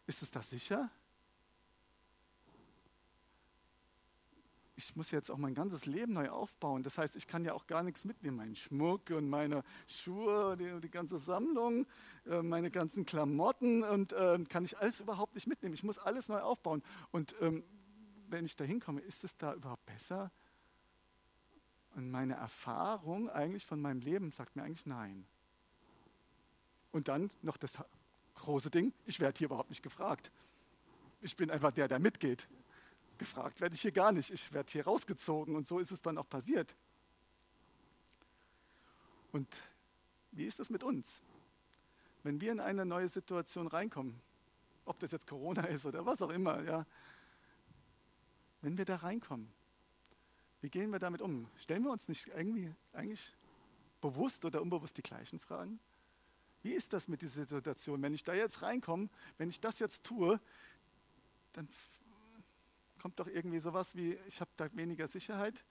Ist 0.07 0.23
es 0.23 0.31
da 0.31 0.43
sicher? 0.43 0.91
Ich 4.85 4.97
muss 4.97 5.11
jetzt 5.11 5.31
auch 5.31 5.37
mein 5.37 5.55
ganzes 5.55 5.85
Leben 5.87 6.15
neu 6.15 6.31
aufbauen. 6.31 6.83
Das 6.83 6.97
heißt, 6.97 7.15
ich 7.17 7.27
kann 7.27 7.45
ja 7.45 7.53
auch 7.53 7.67
gar 7.67 7.83
nichts 7.83 8.05
mitnehmen. 8.05 8.39
Meinen 8.39 8.57
Schmuck 8.57 9.11
und 9.11 9.29
meine 9.29 9.63
Schuhe, 9.87 10.57
die, 10.57 10.81
die 10.81 10.91
ganze 10.91 11.19
Sammlung, 11.19 11.87
äh, 12.27 12.43
meine 12.43 12.71
ganzen 12.71 13.05
Klamotten 13.05 13.83
und 13.83 14.13
äh, 14.13 14.39
kann 14.49 14.65
ich 14.65 14.79
alles 14.79 15.01
überhaupt 15.01 15.35
nicht 15.35 15.47
mitnehmen. 15.47 15.75
Ich 15.75 15.83
muss 15.83 15.99
alles 15.99 16.29
neu 16.29 16.41
aufbauen. 16.41 16.83
Und 17.11 17.35
ähm, 17.41 17.63
wenn 18.29 18.45
ich 18.47 18.57
da 18.57 18.65
hinkomme, 18.65 19.01
ist 19.01 19.23
es 19.23 19.37
da 19.37 19.55
überhaupt 19.55 19.85
besser? 19.85 20.33
Und 21.95 22.11
meine 22.11 22.35
Erfahrung 22.35 23.29
eigentlich 23.29 23.67
von 23.67 23.81
meinem 23.81 24.01
Leben 24.01 24.31
sagt 24.31 24.57
mir 24.57 24.63
eigentlich 24.63 24.87
nein. 24.87 25.27
Und 26.93 27.09
dann 27.09 27.31
noch 27.43 27.59
das 27.59 27.79
große 28.35 28.71
Ding, 28.71 28.95
ich 29.05 29.21
werde 29.21 29.37
hier 29.37 29.47
überhaupt 29.47 29.71
nicht 29.71 29.83
gefragt. 29.83 30.33
Ich 31.21 31.37
bin 31.37 31.51
einfach 31.51 31.73
der, 31.73 31.87
der 31.87 31.99
mitgeht. 31.99 32.49
Gefragt 33.21 33.61
werde 33.61 33.75
ich 33.75 33.83
hier 33.83 33.93
gar 33.93 34.13
nicht. 34.13 34.31
Ich 34.31 34.51
werde 34.51 34.73
hier 34.73 34.85
rausgezogen 34.85 35.55
und 35.55 35.67
so 35.67 35.79
ist 35.79 35.91
es 35.91 36.01
dann 36.01 36.17
auch 36.17 36.27
passiert. 36.27 36.75
Und 39.31 39.47
wie 40.33 40.47
ist 40.47 40.59
es 40.59 40.71
mit 40.71 40.83
uns? 40.83 41.21
Wenn 42.23 42.41
wir 42.41 42.51
in 42.51 42.61
eine 42.61 42.87
neue 42.87 43.09
Situation 43.09 43.67
reinkommen, 43.67 44.19
ob 44.87 44.99
das 45.01 45.11
jetzt 45.11 45.27
Corona 45.27 45.67
ist 45.67 45.85
oder 45.85 46.07
was 46.07 46.23
auch 46.23 46.31
immer, 46.31 46.63
ja, 46.63 46.87
wenn 48.63 48.79
wir 48.79 48.87
da 48.87 48.97
reinkommen, 48.97 49.53
wie 50.63 50.71
gehen 50.71 50.91
wir 50.91 50.99
damit 50.99 51.21
um? 51.21 51.47
Stellen 51.57 51.83
wir 51.83 51.93
uns 51.93 52.09
nicht 52.09 52.29
irgendwie 52.29 52.75
eigentlich 52.95 53.37
bewusst 54.01 54.47
oder 54.47 54.63
unbewusst 54.63 54.97
die 54.97 55.03
gleichen 55.03 55.39
Fragen? 55.39 55.79
Wie 56.63 56.73
ist 56.73 56.95
das 56.95 57.07
mit 57.07 57.21
dieser 57.21 57.45
Situation? 57.45 58.01
Wenn 58.01 58.15
ich 58.15 58.25
da 58.25 58.33
jetzt 58.33 58.63
reinkomme, 58.63 59.11
wenn 59.37 59.51
ich 59.51 59.61
das 59.61 59.79
jetzt 59.79 60.05
tue, 60.05 60.41
dann 61.53 61.69
kommt 63.01 63.19
doch 63.19 63.27
irgendwie 63.27 63.59
sowas 63.59 63.95
wie, 63.95 64.15
ich 64.29 64.41
habe 64.41 64.51
da 64.57 64.69
weniger 64.77 65.09
Sicherheit. 65.09 65.65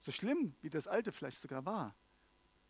So 0.00 0.12
schlimm, 0.12 0.54
wie 0.62 0.70
das 0.70 0.86
alte 0.86 1.12
vielleicht 1.12 1.40
sogar 1.40 1.66
war. 1.66 1.94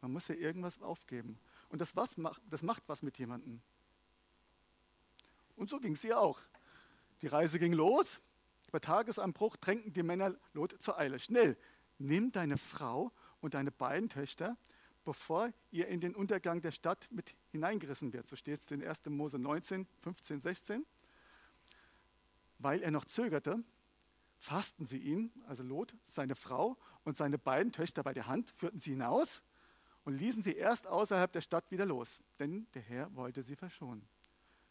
Man 0.00 0.12
muss 0.12 0.28
ja 0.28 0.34
irgendwas 0.34 0.80
aufgeben. 0.80 1.38
Und 1.68 1.80
das, 1.80 1.94
was 1.94 2.16
macht, 2.16 2.40
das 2.48 2.62
macht 2.62 2.82
was 2.86 3.02
mit 3.02 3.18
jemandem. 3.18 3.60
Und 5.56 5.68
so 5.68 5.78
ging 5.78 5.92
es 5.92 6.04
ihr 6.04 6.18
auch. 6.18 6.40
Die 7.20 7.26
Reise 7.26 7.58
ging 7.58 7.72
los. 7.72 8.20
Bei 8.70 8.78
Tagesanbruch 8.78 9.56
drängten 9.56 9.92
die 9.92 10.02
Männer 10.02 10.34
Lot 10.52 10.80
zur 10.80 10.98
Eile. 10.98 11.18
Schnell, 11.18 11.56
nimm 11.98 12.32
deine 12.32 12.56
Frau 12.56 13.12
und 13.40 13.54
deine 13.54 13.72
beiden 13.72 14.08
Töchter, 14.08 14.56
bevor 15.04 15.52
ihr 15.70 15.88
in 15.88 16.00
den 16.00 16.14
Untergang 16.14 16.60
der 16.60 16.70
Stadt 16.70 17.08
mit 17.10 17.34
hineingerissen 17.50 18.12
wird. 18.12 18.26
So 18.26 18.36
steht 18.36 18.60
es 18.60 18.70
in 18.70 18.86
1. 18.86 19.06
Mose 19.06 19.38
19, 19.38 19.86
15, 20.02 20.40
16. 20.40 20.86
Weil 22.58 22.82
er 22.82 22.90
noch 22.90 23.04
zögerte, 23.04 23.62
fassten 24.38 24.86
sie 24.86 24.98
ihn, 24.98 25.32
also 25.46 25.62
Lot, 25.62 25.96
seine 26.04 26.34
Frau 26.34 26.76
und 27.04 27.16
seine 27.16 27.38
beiden 27.38 27.72
Töchter 27.72 28.02
bei 28.02 28.12
der 28.12 28.26
Hand, 28.26 28.50
führten 28.50 28.78
sie 28.78 28.90
hinaus 28.90 29.42
und 30.04 30.14
ließen 30.14 30.42
sie 30.42 30.54
erst 30.54 30.86
außerhalb 30.86 31.32
der 31.32 31.40
Stadt 31.40 31.70
wieder 31.70 31.86
los, 31.86 32.22
denn 32.38 32.66
der 32.74 32.82
Herr 32.82 33.14
wollte 33.14 33.42
sie 33.42 33.56
verschonen. 33.56 34.08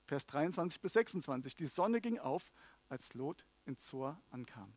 Vers 0.05 0.25
23 0.25 0.81
bis 0.81 0.93
26. 0.93 1.55
Die 1.55 1.67
Sonne 1.67 1.99
ging 1.99 2.17
auf, 2.17 2.53
als 2.87 3.13
Lot 3.13 3.45
in 3.65 3.77
Zor 3.77 4.21
ankam. 4.31 4.73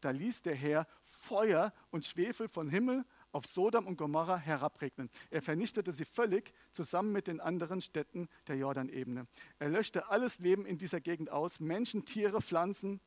Da 0.00 0.10
ließ 0.10 0.42
der 0.42 0.54
Herr 0.54 0.86
Feuer 1.02 1.72
und 1.90 2.04
Schwefel 2.04 2.48
von 2.48 2.68
Himmel 2.68 3.04
auf 3.32 3.46
Sodom 3.46 3.86
und 3.86 3.96
Gomorra 3.96 4.36
herabregnen. 4.36 5.10
Er 5.30 5.42
vernichtete 5.42 5.92
sie 5.92 6.04
völlig 6.04 6.52
zusammen 6.72 7.12
mit 7.12 7.26
den 7.26 7.40
anderen 7.40 7.80
Städten 7.80 8.28
der 8.46 8.56
Jordanebene. 8.56 9.26
Er 9.58 9.68
löschte 9.68 10.08
alles 10.08 10.38
Leben 10.38 10.66
in 10.66 10.78
dieser 10.78 11.00
Gegend 11.00 11.30
aus, 11.30 11.60
Menschen, 11.60 12.04
Tiere, 12.04 12.40
Pflanzen, 12.40 13.00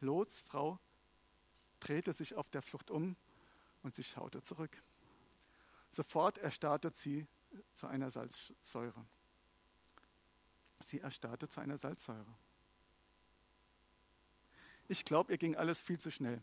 Lots 0.00 0.40
Frau 0.40 0.78
drehte 1.78 2.12
sich 2.12 2.34
auf 2.34 2.48
der 2.50 2.62
Flucht 2.62 2.90
um 2.90 3.16
und 3.82 3.94
sie 3.94 4.04
schaute 4.04 4.42
zurück. 4.42 4.82
Sofort 5.90 6.38
erstarrte 6.38 6.90
sie 6.94 7.26
zu 7.72 7.86
einer 7.86 8.10
Salzsäure. 8.10 9.04
Sie 10.80 11.00
erstarrte 11.00 11.48
zu 11.48 11.60
einer 11.60 11.78
Salzsäure. 11.78 12.34
Ich 14.88 15.04
glaube, 15.04 15.32
ihr 15.32 15.38
ging 15.38 15.56
alles 15.56 15.80
viel 15.80 16.00
zu 16.00 16.10
schnell. 16.10 16.42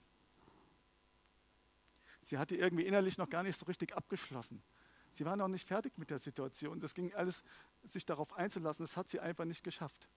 Sie 2.21 2.37
hatte 2.37 2.55
irgendwie 2.55 2.85
innerlich 2.85 3.17
noch 3.17 3.29
gar 3.29 3.43
nicht 3.43 3.57
so 3.57 3.65
richtig 3.65 3.95
abgeschlossen. 3.95 4.61
Sie 5.11 5.25
war 5.25 5.35
noch 5.35 5.47
nicht 5.47 5.67
fertig 5.67 5.97
mit 5.97 6.09
der 6.09 6.19
Situation. 6.19 6.79
Das 6.79 6.93
ging 6.93 7.13
alles, 7.13 7.43
sich 7.83 8.05
darauf 8.05 8.33
einzulassen, 8.33 8.83
das 8.83 8.97
hat 8.97 9.07
sie 9.07 9.19
einfach 9.19 9.45
nicht 9.45 9.63
geschafft. 9.63 10.07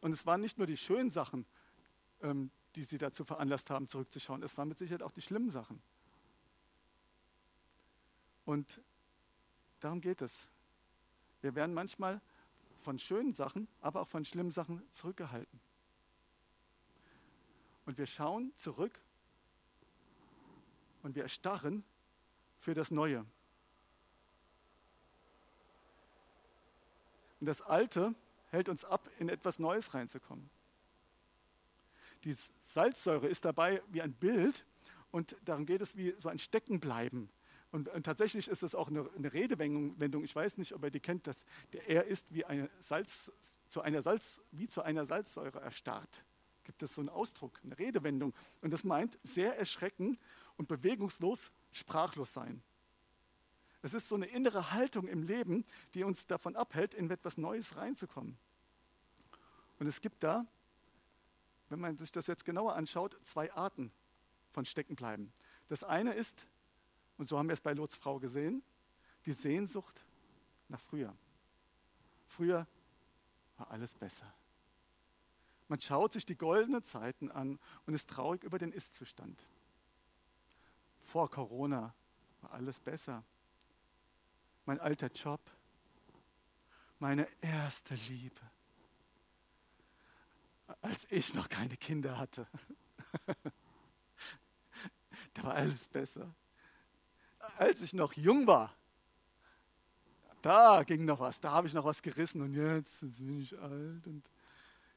Und 0.00 0.12
es 0.12 0.26
waren 0.26 0.40
nicht 0.40 0.58
nur 0.58 0.66
die 0.66 0.76
schönen 0.76 1.10
Sachen, 1.10 1.46
ähm, 2.22 2.50
die 2.74 2.84
sie 2.84 2.98
dazu 2.98 3.24
veranlasst 3.24 3.70
haben, 3.70 3.88
zurückzuschauen. 3.88 4.42
Es 4.42 4.56
waren 4.56 4.68
mit 4.68 4.78
Sicherheit 4.78 5.02
auch 5.02 5.12
die 5.12 5.22
schlimmen 5.22 5.50
Sachen. 5.50 5.82
Und 8.44 8.80
darum 9.80 10.00
geht 10.00 10.22
es. 10.22 10.48
Wir 11.40 11.54
werden 11.54 11.74
manchmal 11.74 12.20
von 12.82 12.98
schönen 12.98 13.34
Sachen, 13.34 13.68
aber 13.80 14.00
auch 14.00 14.08
von 14.08 14.24
schlimmen 14.24 14.52
Sachen 14.52 14.82
zurückgehalten. 14.92 15.60
Und 17.84 17.98
wir 17.98 18.06
schauen 18.06 18.52
zurück 18.56 19.00
und 21.02 21.14
wir 21.14 21.22
erstarren 21.22 21.84
für 22.58 22.74
das 22.74 22.90
Neue. 22.90 23.24
Und 27.40 27.46
das 27.46 27.62
Alte 27.62 28.14
hält 28.50 28.68
uns 28.68 28.84
ab, 28.84 29.08
in 29.18 29.28
etwas 29.28 29.58
Neues 29.58 29.94
reinzukommen. 29.94 30.50
Die 32.24 32.36
Salzsäure 32.64 33.28
ist 33.28 33.44
dabei 33.44 33.82
wie 33.88 34.02
ein 34.02 34.12
Bild 34.12 34.64
und 35.10 35.36
darum 35.44 35.66
geht 35.66 35.80
es 35.80 35.96
wie 35.96 36.14
so 36.18 36.28
ein 36.28 36.38
Steckenbleiben. 36.38 37.30
Und, 37.70 37.88
und 37.88 38.04
tatsächlich 38.04 38.48
ist 38.48 38.62
es 38.62 38.74
auch 38.74 38.88
eine, 38.88 39.08
eine, 39.14 39.32
Redewendung. 39.32 40.24
Ich 40.24 40.34
weiß 40.34 40.56
nicht, 40.56 40.74
ob 40.74 40.84
ihr 40.84 40.90
die 40.90 41.00
kennt, 41.00 41.26
dass 41.26 41.44
der 41.72 41.86
er 41.86 42.04
ist 42.04 42.32
wie 42.32 42.44
eine 42.44 42.70
Salz, 42.80 43.30
zu 43.68 43.82
einer 43.82 44.00
Salz, 44.00 44.40
wie 44.52 44.68
zu 44.68 44.82
einer 44.82 45.04
Salzsäure 45.04 45.60
erstarrt. 45.60 46.24
Gibt 46.64 46.82
es 46.82 46.94
so 46.94 47.02
einen 47.02 47.10
Ausdruck, 47.10 47.60
eine 47.62 47.78
Redewendung. 47.78 48.34
Und 48.62 48.72
das 48.72 48.84
meint 48.84 49.18
sehr 49.22 49.58
erschrecken 49.58 50.18
und 50.56 50.68
bewegungslos, 50.68 51.50
sprachlos 51.72 52.32
sein. 52.32 52.62
Es 53.82 53.94
ist 53.94 54.08
so 54.08 54.14
eine 54.14 54.26
innere 54.26 54.72
Haltung 54.72 55.06
im 55.06 55.22
Leben, 55.22 55.64
die 55.94 56.04
uns 56.04 56.26
davon 56.26 56.56
abhält, 56.56 56.94
in 56.94 57.10
etwas 57.10 57.36
Neues 57.36 57.76
reinzukommen. 57.76 58.38
Und 59.78 59.86
es 59.86 60.00
gibt 60.00 60.22
da, 60.22 60.46
wenn 61.68 61.80
man 61.80 61.96
sich 61.98 62.10
das 62.10 62.26
jetzt 62.26 62.44
genauer 62.44 62.74
anschaut, 62.74 63.16
zwei 63.22 63.52
Arten 63.52 63.92
von 64.50 64.64
Steckenbleiben. 64.64 65.32
Das 65.68 65.84
eine 65.84 66.12
ist, 66.14 66.46
und 67.16 67.28
so 67.28 67.38
haben 67.38 67.48
wir 67.48 67.54
es 67.54 67.60
bei 67.60 67.72
Lots 67.72 67.94
Frau 67.94 68.18
gesehen, 68.18 68.62
die 69.26 69.32
Sehnsucht 69.32 70.00
nach 70.68 70.80
früher. 70.80 71.14
Früher 72.26 72.66
war 73.56 73.70
alles 73.70 73.94
besser. 73.94 74.32
Man 75.68 75.80
schaut 75.80 76.14
sich 76.14 76.24
die 76.24 76.36
goldenen 76.36 76.82
Zeiten 76.82 77.30
an 77.30 77.58
und 77.86 77.94
ist 77.94 78.08
traurig 78.08 78.44
über 78.44 78.58
den 78.58 78.72
Ist-Zustand. 78.72 79.46
Vor 81.00 81.30
Corona 81.30 81.94
war 82.40 82.52
alles 82.52 82.80
besser 82.80 83.22
mein 84.68 84.80
alter 84.80 85.10
Job, 85.10 85.40
meine 86.98 87.26
erste 87.40 87.94
Liebe, 87.94 88.42
als 90.88 91.06
ich 91.10 91.34
noch 91.34 91.48
keine 91.48 91.76
Kinder 91.76 92.18
hatte. 92.18 92.46
da 95.34 95.44
war 95.44 95.54
alles 95.54 95.86
besser. 95.88 96.34
Als 97.58 97.82
ich 97.82 97.92
noch 97.92 98.14
jung 98.14 98.46
war, 98.46 98.74
da 100.40 100.82
ging 100.84 101.04
noch 101.04 101.20
was, 101.20 101.40
da 101.40 101.52
habe 101.52 101.66
ich 101.66 101.74
noch 101.74 101.84
was 101.84 102.00
gerissen 102.00 102.40
und 102.40 102.54
jetzt 102.54 103.00
bin 103.18 103.40
ich 103.40 103.58
alt. 103.58 104.06
Und 104.06 104.22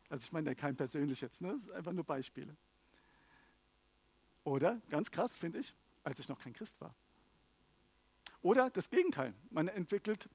also 0.09 0.23
ich 0.23 0.31
meine 0.31 0.55
kein 0.55 0.75
persönlich 0.75 1.19
jetzt, 1.19 1.41
ne? 1.41 1.53
das 1.53 1.63
sind 1.63 1.73
einfach 1.73 1.91
nur 1.91 2.05
Beispiele. 2.05 2.55
Oder, 4.43 4.81
ganz 4.89 5.11
krass 5.11 5.35
finde 5.35 5.59
ich, 5.59 5.75
als 6.03 6.19
ich 6.19 6.29
noch 6.29 6.39
kein 6.39 6.53
Christ 6.53 6.79
war. 6.79 6.95
Oder 8.41 8.69
das 8.69 8.89
Gegenteil, 8.89 9.33
man 9.49 9.67
entwickelt 9.67 10.29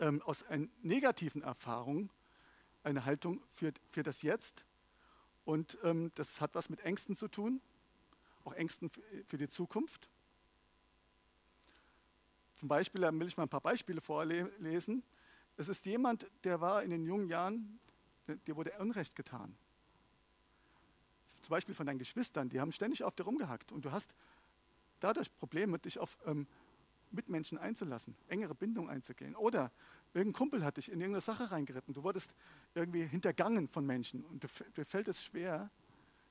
ähm, 0.00 0.22
aus 0.22 0.44
negativen 0.82 1.42
Erfahrungen 1.42 2.10
eine 2.86 3.04
Haltung 3.04 3.42
für, 3.52 3.72
für 3.90 4.02
das 4.02 4.22
Jetzt. 4.22 4.64
Und 5.44 5.76
ähm, 5.82 6.12
das 6.14 6.40
hat 6.40 6.54
was 6.54 6.70
mit 6.70 6.80
Ängsten 6.80 7.14
zu 7.14 7.28
tun, 7.28 7.60
auch 8.44 8.52
Ängsten 8.52 8.90
für, 9.26 9.36
die 9.36 9.48
Zukunft. 9.48 10.08
Zum 12.54 12.68
Beispiel, 12.68 13.02
da 13.02 13.12
will 13.12 13.26
ich 13.26 13.36
mal 13.36 13.42
ein 13.44 13.48
paar 13.48 13.60
Beispiele 13.60 14.00
vorlesen. 14.00 15.02
Es 15.56 15.68
ist 15.68 15.84
jemand, 15.84 16.26
der 16.44 16.60
war 16.60 16.82
in 16.82 16.90
den 16.90 17.04
jungen 17.04 17.28
Jahren, 17.28 17.78
dir 18.46 18.56
wurde 18.56 18.72
Unrecht 18.78 19.14
getan. 19.14 19.56
Zum 21.42 21.50
Beispiel 21.50 21.74
von 21.74 21.86
deinen 21.86 21.98
Geschwistern, 21.98 22.48
die 22.48 22.60
haben 22.60 22.72
ständig 22.72 23.04
auf 23.04 23.14
dir 23.14 23.24
rumgehackt 23.24 23.70
und 23.72 23.84
du 23.84 23.92
hast 23.92 24.14
dadurch 25.00 25.32
Probleme, 25.38 25.78
dich 25.78 25.98
auf 25.98 26.18
ähm, 26.26 26.46
Mitmenschen 27.10 27.58
einzulassen, 27.58 28.16
engere 28.28 28.54
Bindung 28.54 28.88
einzugehen. 28.88 29.36
Oder 29.36 29.70
irgendein 30.16 30.38
Kumpel 30.38 30.64
hat 30.64 30.76
dich 30.76 30.90
in 30.90 31.00
irgendeine 31.00 31.20
Sache 31.20 31.50
reingeritten. 31.50 31.94
Du 31.94 32.02
wurdest 32.02 32.32
irgendwie 32.74 33.04
hintergangen 33.04 33.68
von 33.68 33.84
Menschen 33.86 34.24
und 34.24 34.42
dir 34.76 34.84
fällt 34.84 35.08
es 35.08 35.22
schwer, 35.22 35.70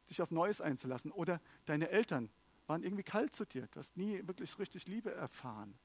dich 0.10 0.22
auf 0.22 0.32
Neues 0.32 0.62
einzulassen. 0.62 1.12
Oder 1.12 1.39
deine 1.65 1.89
Eltern 1.89 2.30
waren 2.68 2.84
irgendwie 2.84 3.04
kalt 3.04 3.34
zu 3.34 3.46
dir. 3.46 3.68
Du 3.72 3.80
hast 3.80 3.96
nie 3.96 4.25
wirklich 4.27 4.58
richtig 4.60 4.88
Liebe 4.88 5.13
erfahren. 5.13 5.75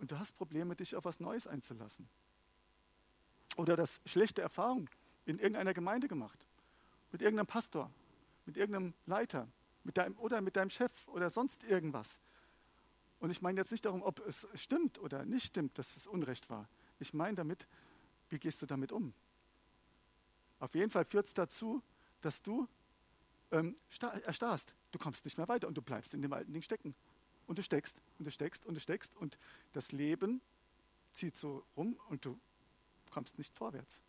Und 0.00 0.10
du 0.10 0.18
hast 0.18 0.36
Probleme, 0.36 0.74
dich 0.74 0.96
auf 0.96 1.04
was 1.04 1.20
Neues 1.20 1.46
einzulassen. 1.46 2.08
Oder 3.56 3.76
das 3.76 4.00
schlechte 4.04 4.42
Erfahrungen 4.42 4.90
in 5.26 5.38
irgendeiner 5.38 5.74
Gemeinde 5.74 6.08
gemacht. 6.08 6.46
Mit 7.12 7.22
irgendeinem 7.22 7.46
Pastor, 7.46 7.90
mit 8.46 8.56
irgendeinem 8.56 8.94
Leiter 9.06 9.46
mit 9.84 9.96
deinem, 9.96 10.18
oder 10.18 10.40
mit 10.40 10.56
deinem 10.56 10.70
Chef 10.70 10.92
oder 11.08 11.30
sonst 11.30 11.64
irgendwas. 11.64 12.20
Und 13.22 13.30
ich 13.30 13.40
meine 13.40 13.60
jetzt 13.60 13.70
nicht 13.70 13.84
darum, 13.84 14.02
ob 14.02 14.18
es 14.26 14.48
stimmt 14.56 14.98
oder 14.98 15.24
nicht 15.24 15.46
stimmt, 15.46 15.78
dass 15.78 15.96
es 15.96 16.08
Unrecht 16.08 16.50
war. 16.50 16.68
Ich 16.98 17.14
meine 17.14 17.36
damit, 17.36 17.68
wie 18.30 18.38
gehst 18.40 18.60
du 18.60 18.66
damit 18.66 18.90
um? 18.90 19.14
Auf 20.58 20.74
jeden 20.74 20.90
Fall 20.90 21.04
führt 21.04 21.26
es 21.26 21.32
dazu, 21.32 21.80
dass 22.20 22.42
du 22.42 22.66
ähm, 23.52 23.76
erstarrst. 24.24 24.74
Du 24.90 24.98
kommst 24.98 25.24
nicht 25.24 25.38
mehr 25.38 25.46
weiter 25.46 25.68
und 25.68 25.74
du 25.74 25.82
bleibst 25.82 26.14
in 26.14 26.22
dem 26.22 26.32
alten 26.32 26.52
Ding 26.52 26.62
stecken. 26.62 26.96
Und 27.46 27.60
du 27.60 27.62
steckst 27.62 27.96
und 28.18 28.24
du 28.24 28.32
steckst 28.32 28.66
und 28.66 28.74
du 28.74 28.80
steckst 28.80 29.16
und 29.16 29.38
das 29.72 29.92
Leben 29.92 30.40
zieht 31.12 31.36
so 31.36 31.64
rum 31.76 31.96
und 32.08 32.24
du 32.24 32.36
kommst 33.12 33.38
nicht 33.38 33.54
vorwärts. 33.54 34.00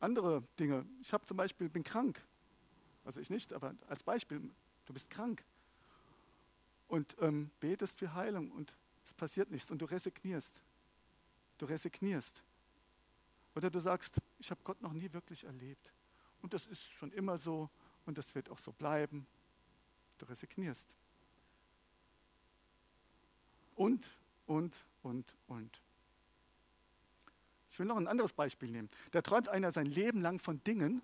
Andere 0.00 0.42
Dinge. 0.58 0.86
Ich 1.02 1.12
habe 1.12 1.26
zum 1.26 1.36
Beispiel, 1.36 1.68
bin 1.68 1.84
krank. 1.84 2.24
Also 3.04 3.20
ich 3.20 3.28
nicht, 3.28 3.52
aber 3.52 3.74
als 3.86 4.02
Beispiel, 4.02 4.40
du 4.86 4.94
bist 4.94 5.10
krank 5.10 5.44
und 6.88 7.16
ähm, 7.20 7.50
betest 7.60 7.98
für 7.98 8.14
Heilung 8.14 8.50
und 8.50 8.74
es 9.04 9.14
passiert 9.14 9.50
nichts 9.50 9.70
und 9.70 9.78
du 9.78 9.84
resignierst. 9.84 10.60
Du 11.58 11.66
resignierst. 11.66 12.42
Oder 13.54 13.70
du 13.70 13.80
sagst, 13.80 14.18
ich 14.38 14.50
habe 14.50 14.60
Gott 14.64 14.80
noch 14.82 14.92
nie 14.92 15.12
wirklich 15.12 15.44
erlebt. 15.44 15.92
Und 16.42 16.54
das 16.54 16.66
ist 16.66 16.82
schon 16.92 17.12
immer 17.12 17.38
so 17.38 17.70
und 18.06 18.18
das 18.18 18.34
wird 18.34 18.48
auch 18.50 18.58
so 18.58 18.72
bleiben. 18.72 19.26
Du 20.18 20.26
resignierst. 20.26 20.88
Und, 23.76 24.08
und, 24.46 24.84
und, 25.02 25.34
und. 25.46 25.80
Ich 27.70 27.78
will 27.78 27.86
noch 27.86 27.96
ein 27.96 28.08
anderes 28.08 28.32
Beispiel 28.32 28.70
nehmen. 28.70 28.90
Da 29.12 29.22
träumt 29.22 29.48
einer 29.48 29.70
sein 29.70 29.86
Leben 29.86 30.20
lang 30.20 30.40
von 30.40 30.62
Dingen, 30.64 31.02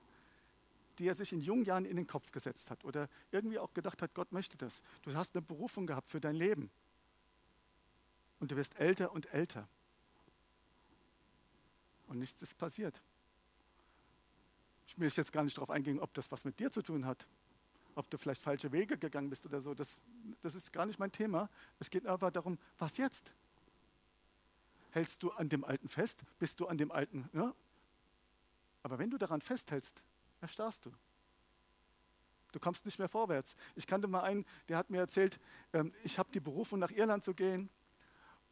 die 0.99 1.07
er 1.07 1.15
sich 1.15 1.33
in 1.33 1.41
jungen 1.41 1.65
Jahren 1.65 1.85
in 1.85 1.97
den 1.97 2.07
Kopf 2.07 2.31
gesetzt 2.31 2.71
hat 2.71 2.85
oder 2.85 3.09
irgendwie 3.31 3.59
auch 3.59 3.73
gedacht 3.75 4.03
hat, 4.03 4.15
Gott 4.15 4.33
möchte 4.33 4.57
das. 4.57 4.83
Du 5.03 5.15
hast 5.15 5.35
eine 5.35 5.43
Berufung 5.43 5.87
gehabt 5.87 6.11
für 6.11 6.21
dein 6.21 6.37
Leben. 6.37 6.71
Und 8.41 8.51
du 8.51 8.57
wirst 8.57 8.79
älter 8.79 9.13
und 9.13 9.33
älter. 9.33 9.69
Und 12.07 12.19
nichts 12.19 12.43
ist 12.43 12.57
passiert. 12.59 13.01
Ich 14.87 14.99
will 14.99 15.09
jetzt 15.09 15.33
gar 15.33 15.43
nicht 15.43 15.57
darauf 15.57 15.71
eingehen, 15.71 15.99
ob 15.99 16.13
das 16.15 16.31
was 16.31 16.45
mit 16.45 16.59
dir 16.61 16.71
zu 16.71 16.83
tun 16.83 17.07
hat, 17.07 17.27
ob 17.95 18.11
du 18.11 18.19
vielleicht 18.19 18.43
falsche 18.43 18.71
Wege 18.73 18.99
gegangen 18.99 19.31
bist 19.31 19.45
oder 19.47 19.61
so. 19.61 19.75
Das, 19.75 20.01
das 20.43 20.55
ist 20.55 20.73
gar 20.73 20.87
nicht 20.87 20.99
mein 20.99 21.11
Thema. 21.11 21.49
Es 21.79 21.91
geht 21.91 22.07
aber 22.07 22.31
darum, 22.31 22.59
was 22.79 22.97
jetzt? 22.99 23.33
Hältst 24.91 25.23
du 25.23 25.33
an 25.33 25.49
dem 25.49 25.65
Alten 25.65 25.89
fest? 25.89 26.23
Bist 26.39 26.61
du 26.61 26.67
an 26.67 26.79
dem 26.79 26.93
Alten? 26.93 27.29
Ja? 27.33 27.55
Aber 28.85 28.99
wenn 28.99 29.11
du 29.11 29.19
daran 29.19 29.41
festhältst, 29.41 30.05
erstarrst 30.45 30.87
du. 30.87 30.93
Du 32.53 32.61
kommst 32.61 32.85
nicht 32.85 32.99
mehr 32.99 33.09
vorwärts. 33.09 33.57
Ich 33.75 33.87
kannte 33.87 34.07
mal 34.07 34.23
einen, 34.23 34.45
der 34.69 34.77
hat 34.77 34.89
mir 34.89 34.99
erzählt, 34.99 35.41
ähm, 35.73 35.93
ich 36.05 36.19
habe 36.19 36.31
die 36.33 36.41
Berufung, 36.41 36.79
nach 36.79 36.93
Irland 36.93 37.25
zu 37.25 37.35
gehen 37.35 37.69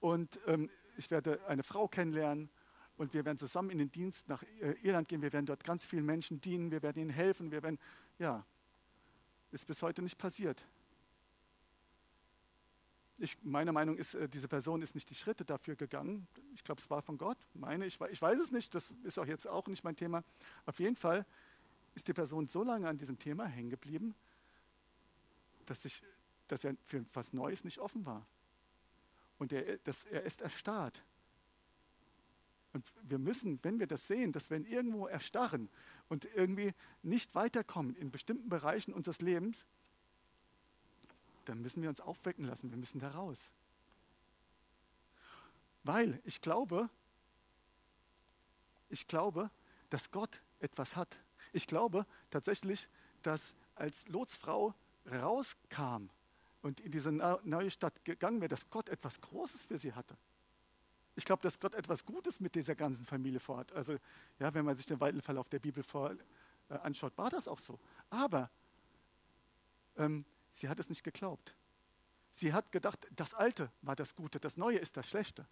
und 0.01 0.41
ähm, 0.47 0.69
ich 0.97 1.11
werde 1.11 1.47
eine 1.47 1.63
Frau 1.63 1.87
kennenlernen 1.87 2.51
und 2.97 3.15
wir 3.15 3.25
werden 3.25 3.39
zusammen 3.39 3.71
in 3.71 3.79
den 3.79 3.91
Dienst 3.91 4.29
nach 4.29 4.43
äh, 4.61 4.73
Irland 4.83 5.09
gehen. 5.09 5.23
Wir 5.23 5.33
werden 5.33 5.47
dort 5.47 5.63
ganz 5.65 5.87
vielen 5.87 6.05
Menschen 6.05 6.41
dienen, 6.41 6.71
wir 6.71 6.83
werden 6.83 7.01
ihnen 7.01 7.11
helfen. 7.11 7.53
Wir 7.53 7.63
werden, 7.63 7.79
ja, 8.19 8.45
ist 9.53 9.67
bis 9.67 9.83
heute 9.83 10.03
nicht 10.03 10.19
passiert. 10.19 10.67
Ich, 13.19 13.39
meine 13.43 13.71
Meinung 13.73 13.97
ist, 13.97 14.15
äh, 14.15 14.29
diese 14.29 14.49
Person 14.49 14.83
ist 14.83 14.97
nicht 14.97 15.09
die 15.09 15.15
Schritte 15.15 15.45
dafür 15.45 15.77
gegangen. 15.77 16.27
Ich 16.55 16.65
glaube, 16.65 16.81
es 16.81 16.91
war 16.91 17.03
von 17.03 17.19
Gott. 17.19 17.39
Meine, 17.55 17.87
ich, 17.87 18.01
ich 18.11 18.21
weiß 18.21 18.41
es 18.41 18.51
nicht, 18.51 18.75
das 18.75 18.93
ist 19.05 19.19
auch 19.19 19.27
jetzt 19.27 19.47
auch 19.47 19.69
nicht 19.69 19.85
mein 19.85 19.95
Thema. 19.95 20.25
Auf 20.67 20.81
jeden 20.81 20.97
Fall 20.97 21.25
ist 21.95 22.09
die 22.09 22.13
Person 22.13 22.49
so 22.49 22.63
lange 22.63 22.89
an 22.89 22.99
diesem 22.99 23.19
Thema 23.19 23.47
hängen 23.47 23.71
geblieben, 23.71 24.15
dass, 25.67 25.85
ich, 25.85 26.03
dass 26.49 26.65
er 26.65 26.77
für 26.87 27.05
was 27.13 27.33
Neues 27.33 27.65
nicht 27.65 27.79
offen 27.79 28.05
war. 28.07 28.27
Und 29.39 29.53
er, 29.53 29.79
das, 29.79 30.05
er 30.05 30.23
ist 30.23 30.41
erstarrt. 30.41 31.03
Und 32.73 32.91
wir 33.03 33.19
müssen, 33.19 33.59
wenn 33.63 33.79
wir 33.79 33.87
das 33.87 34.07
sehen, 34.07 34.33
dass 34.33 34.49
wir 34.49 34.59
irgendwo 34.67 35.07
erstarren 35.07 35.69
und 36.09 36.25
irgendwie 36.35 36.73
nicht 37.03 37.35
weiterkommen 37.35 37.95
in 37.97 38.11
bestimmten 38.11 38.49
Bereichen 38.49 38.95
unseres 38.95 39.21
Lebens, 39.21 39.67
dann 41.45 41.61
müssen 41.61 41.83
wir 41.83 41.89
uns 41.89 42.01
aufwecken 42.01 42.45
lassen. 42.45 42.71
Wir 42.71 42.79
müssen 42.79 43.01
da 43.01 43.11
raus. 43.11 43.51
Weil 45.85 46.21
ich 46.25 46.41
glaube, 46.41 46.89
ich 48.89 49.07
glaube, 49.09 49.51
dass 49.91 50.11
Gott 50.11 50.41
etwas 50.61 50.97
hat, 50.97 51.19
ich 51.53 51.67
glaube 51.67 52.07
tatsächlich, 52.31 52.89
dass 53.23 53.55
als 53.75 54.07
Lots 54.09 54.35
Frau 54.35 54.75
rauskam 55.11 56.09
und 56.63 56.81
in 56.81 56.93
diese 56.93 57.13
neue 57.13 57.71
Stadt 57.71 58.05
gegangen 58.05 58.41
wäre, 58.41 58.49
dass 58.49 58.71
Gott 58.71 58.89
etwas 58.89 59.21
Großes 59.21 59.65
für 59.65 59.79
sie 59.79 59.93
hatte. 59.93 60.17
Ich 61.15 61.25
glaube, 61.25 61.43
dass 61.43 61.61
Gott 61.61 61.75
etwas 61.75 62.07
Gutes 62.07 62.41
mit 62.41 62.55
dieser 62.55 62.75
ganzen 62.75 63.05
Familie 63.05 63.41
vorhat. 63.41 63.73
Also, 63.73 63.97
ja, 64.39 64.55
wenn 64.55 64.65
man 64.65 64.77
sich 64.77 64.87
den 64.87 65.01
weiteren 65.01 65.21
Verlauf 65.21 65.49
der 65.49 65.59
Bibel 65.59 65.83
vor, 65.83 66.15
äh, 66.69 66.75
anschaut, 66.75 67.17
war 67.19 67.29
das 67.29 67.49
auch 67.49 67.59
so. 67.59 67.79
Aber 68.09 68.51
ähm, 69.97 70.25
sie 70.53 70.69
hat 70.69 70.79
es 70.79 70.89
nicht 70.89 71.05
geglaubt. 71.05 71.55
Sie 72.33 72.55
hat 72.55 72.73
gedacht, 72.73 73.07
das 73.15 73.35
Alte 73.35 73.71
war 73.83 73.95
das 73.95 74.15
Gute, 74.15 74.41
das 74.41 74.57
Neue 74.57 74.79
ist 74.79 74.97
das 74.97 75.07
Schlechte. 75.07 75.47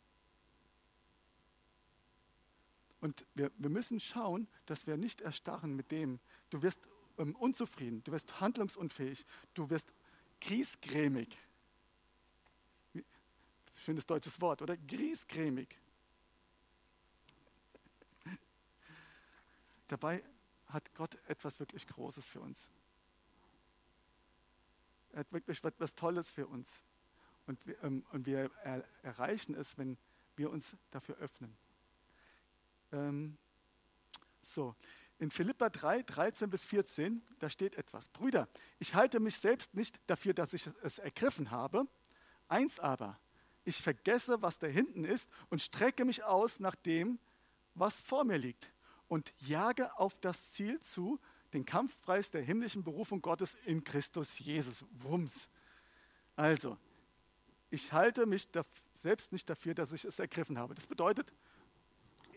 Und 3.00 3.26
wir, 3.35 3.50
wir 3.57 3.71
müssen 3.71 3.99
schauen, 3.99 4.47
dass 4.66 4.87
wir 4.87 4.97
nicht 4.97 5.21
erstarren 5.23 5.75
mit 5.75 5.90
dem, 5.90 6.21
du 6.50 6.62
wirst 6.62 6.87
ähm, 7.19 7.35
unzufrieden, 7.37 8.04
du 8.04 8.12
wirst 8.12 8.40
handlungsunfähig, 8.40 9.25
du 9.54 9.71
wirst 9.71 9.92
griesgrämig. 10.40 11.38
Schönes 13.78 14.07
deutsches 14.07 14.40
Wort, 14.40 14.61
oder? 14.61 14.76
Griesgrämig. 14.76 15.78
Dabei 19.88 20.23
hat 20.66 20.95
Gott 20.95 21.16
etwas 21.26 21.59
wirklich 21.59 21.87
Großes 21.87 22.26
für 22.26 22.40
uns. 22.40 22.69
Er 25.12 25.21
hat 25.21 25.33
wirklich 25.33 25.64
etwas 25.64 25.95
Tolles 25.95 26.30
für 26.30 26.47
uns. 26.47 26.80
Und 27.47 27.66
wir, 27.66 27.83
ähm, 27.83 28.04
und 28.12 28.26
wir 28.26 28.50
er, 28.62 28.85
erreichen 29.02 29.54
es, 29.54 29.78
wenn 29.78 29.97
wir 30.37 30.50
uns 30.50 30.76
dafür 30.90 31.16
öffnen. 31.16 31.57
Ähm, 32.92 33.37
so, 34.42 34.75
in 35.18 35.30
Philippa 35.30 35.68
3, 35.68 36.02
13 36.02 36.49
bis 36.50 36.64
14, 36.64 37.23
da 37.38 37.50
steht 37.50 37.76
etwas. 37.76 38.09
Brüder, 38.09 38.49
ich 38.78 38.94
halte 38.94 39.20
mich 39.20 39.37
selbst 39.37 39.75
nicht 39.75 40.00
dafür, 40.06 40.32
dass 40.32 40.54
ich 40.54 40.68
es 40.82 40.99
ergriffen 40.99 41.50
habe. 41.50 41.87
Eins 42.49 42.78
aber, 42.78 43.20
ich 43.64 43.82
vergesse, 43.82 44.40
was 44.40 44.59
da 44.59 44.66
hinten 44.66 45.04
ist 45.04 45.30
und 45.50 45.61
strecke 45.61 46.04
mich 46.04 46.25
aus 46.25 46.59
nach 46.59 46.75
dem, 46.75 47.18
was 47.75 48.00
vor 48.00 48.25
mir 48.25 48.38
liegt 48.38 48.73
und 49.09 49.32
jage 49.38 49.99
auf 49.99 50.18
das 50.20 50.52
Ziel 50.52 50.80
zu, 50.80 51.20
den 51.52 51.66
Kampfpreis 51.66 52.30
der 52.30 52.42
himmlischen 52.42 52.82
Berufung 52.82 53.20
Gottes 53.20 53.56
in 53.66 53.85
Christus 53.85 54.38
Jesus. 54.38 54.85
Wumms. 54.90 55.49
Also, 56.37 56.78
ich 57.70 57.92
halte 57.92 58.25
mich 58.25 58.49
selbst 58.94 59.32
nicht 59.32 59.50
dafür, 59.50 59.75
dass 59.75 59.92
ich 59.92 60.04
es 60.04 60.18
ergriffen 60.18 60.59
habe. 60.59 60.75
Das 60.75 60.87
bedeutet, 60.87 61.32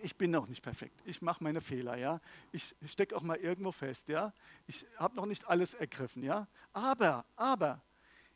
ich 0.03 0.17
bin 0.17 0.31
noch 0.31 0.47
nicht 0.47 0.61
perfekt. 0.61 0.99
Ich 1.05 1.21
mache 1.21 1.43
meine 1.43 1.61
Fehler, 1.61 1.97
ja. 1.97 2.19
Ich 2.51 2.75
stecke 2.85 3.15
auch 3.15 3.21
mal 3.21 3.37
irgendwo 3.37 3.71
fest, 3.71 4.09
ja. 4.09 4.33
Ich 4.67 4.85
habe 4.97 5.15
noch 5.15 5.25
nicht 5.25 5.47
alles 5.47 5.73
ergriffen, 5.73 6.23
ja. 6.23 6.47
Aber, 6.73 7.25
aber, 7.35 7.81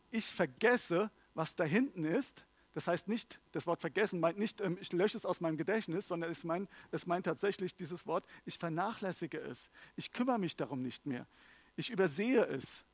ich 0.10 0.26
vergesse, 0.26 1.12
was 1.34 1.56
da 1.56 1.66
hinten 1.66 2.06
ist. 2.06 2.46
Das 2.74 2.88
heißt 2.88 3.08
nicht, 3.08 3.40
das 3.52 3.68
Wort 3.68 3.82
vergessen 3.82 4.20
meint 4.20 4.38
nicht, 4.38 4.62
ähm, 4.62 4.78
ich 4.80 4.94
lösche 4.94 5.18
es 5.18 5.26
aus 5.26 5.42
meinem 5.42 5.58
Gedächtnis, 5.58 6.08
sondern 6.08 6.32
es 6.32 6.44
meint, 6.44 6.70
es 6.92 7.06
meint 7.06 7.26
tatsächlich 7.26 7.76
dieses 7.76 8.06
Wort, 8.08 8.26
ich 8.46 8.58
vernachlässige 8.58 9.40
es. 9.40 9.70
Ich 9.96 10.12
kümmere 10.12 10.40
mich 10.40 10.56
darum 10.56 10.82
nicht 10.82 11.06
mehr. 11.06 11.28
Ich 11.76 11.90
übersehe 11.90 12.46
es. 12.46 12.86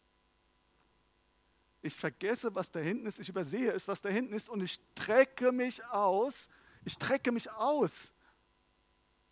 Ich 1.81 1.93
vergesse, 1.93 2.55
was 2.55 2.71
da 2.71 2.79
hinten 2.79 3.05
ist. 3.05 3.19
Ich 3.19 3.29
übersehe 3.29 3.71
es, 3.71 3.87
was 3.87 4.01
da 4.01 4.09
hinten 4.09 4.33
ist. 4.33 4.49
Und 4.49 4.61
ich 4.61 4.79
strecke 4.95 5.51
mich 5.51 5.85
aus. 5.87 6.47
Ich 6.85 6.93
strecke 6.93 7.31
mich 7.31 7.51
aus 7.51 8.12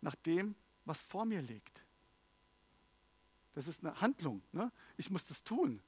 nach 0.02 0.14
dem, 0.16 0.54
was 0.84 1.00
vor 1.00 1.24
mir 1.24 1.40
liegt. 1.40 1.84
Das 3.54 3.66
ist 3.66 3.84
eine 3.84 4.00
Handlung. 4.00 4.42
Ne? 4.52 4.70
Ich 4.96 5.10
muss 5.10 5.26
das 5.26 5.42
tun. 5.44 5.80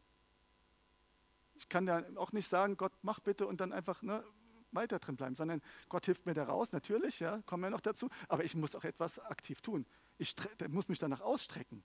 Ich 1.56 1.68
kann 1.68 1.86
ja 1.86 2.02
auch 2.16 2.32
nicht 2.32 2.48
sagen, 2.48 2.76
Gott, 2.76 2.92
mach 3.02 3.20
bitte 3.20 3.46
und 3.46 3.60
dann 3.60 3.72
einfach 3.72 4.02
ne, 4.02 4.24
weiter 4.72 4.98
drin 4.98 5.16
bleiben, 5.16 5.36
sondern 5.36 5.62
Gott 5.88 6.06
hilft 6.06 6.26
mir 6.26 6.34
da 6.34 6.44
raus, 6.44 6.72
natürlich, 6.72 7.20
ja, 7.20 7.40
kommen 7.46 7.62
wir 7.62 7.70
noch 7.70 7.80
dazu, 7.80 8.10
aber 8.28 8.44
ich 8.44 8.54
muss 8.54 8.74
auch 8.74 8.84
etwas 8.84 9.18
aktiv 9.18 9.60
tun. 9.60 9.86
Ich 10.18 10.34
muss 10.68 10.88
mich 10.88 10.98
danach 10.98 11.20
ausstrecken. 11.20 11.82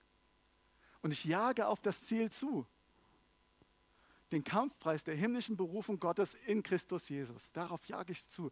Und 1.02 1.12
ich 1.12 1.24
jage 1.24 1.66
auf 1.66 1.80
das 1.80 2.04
Ziel 2.04 2.30
zu. 2.30 2.66
Den 4.32 4.44
Kampfpreis 4.44 5.02
der 5.02 5.16
himmlischen 5.16 5.56
Berufung 5.56 5.98
Gottes 5.98 6.34
in 6.46 6.62
Christus 6.62 7.08
Jesus. 7.08 7.52
Darauf 7.52 7.84
jage 7.86 8.12
ich 8.12 8.28
zu 8.28 8.50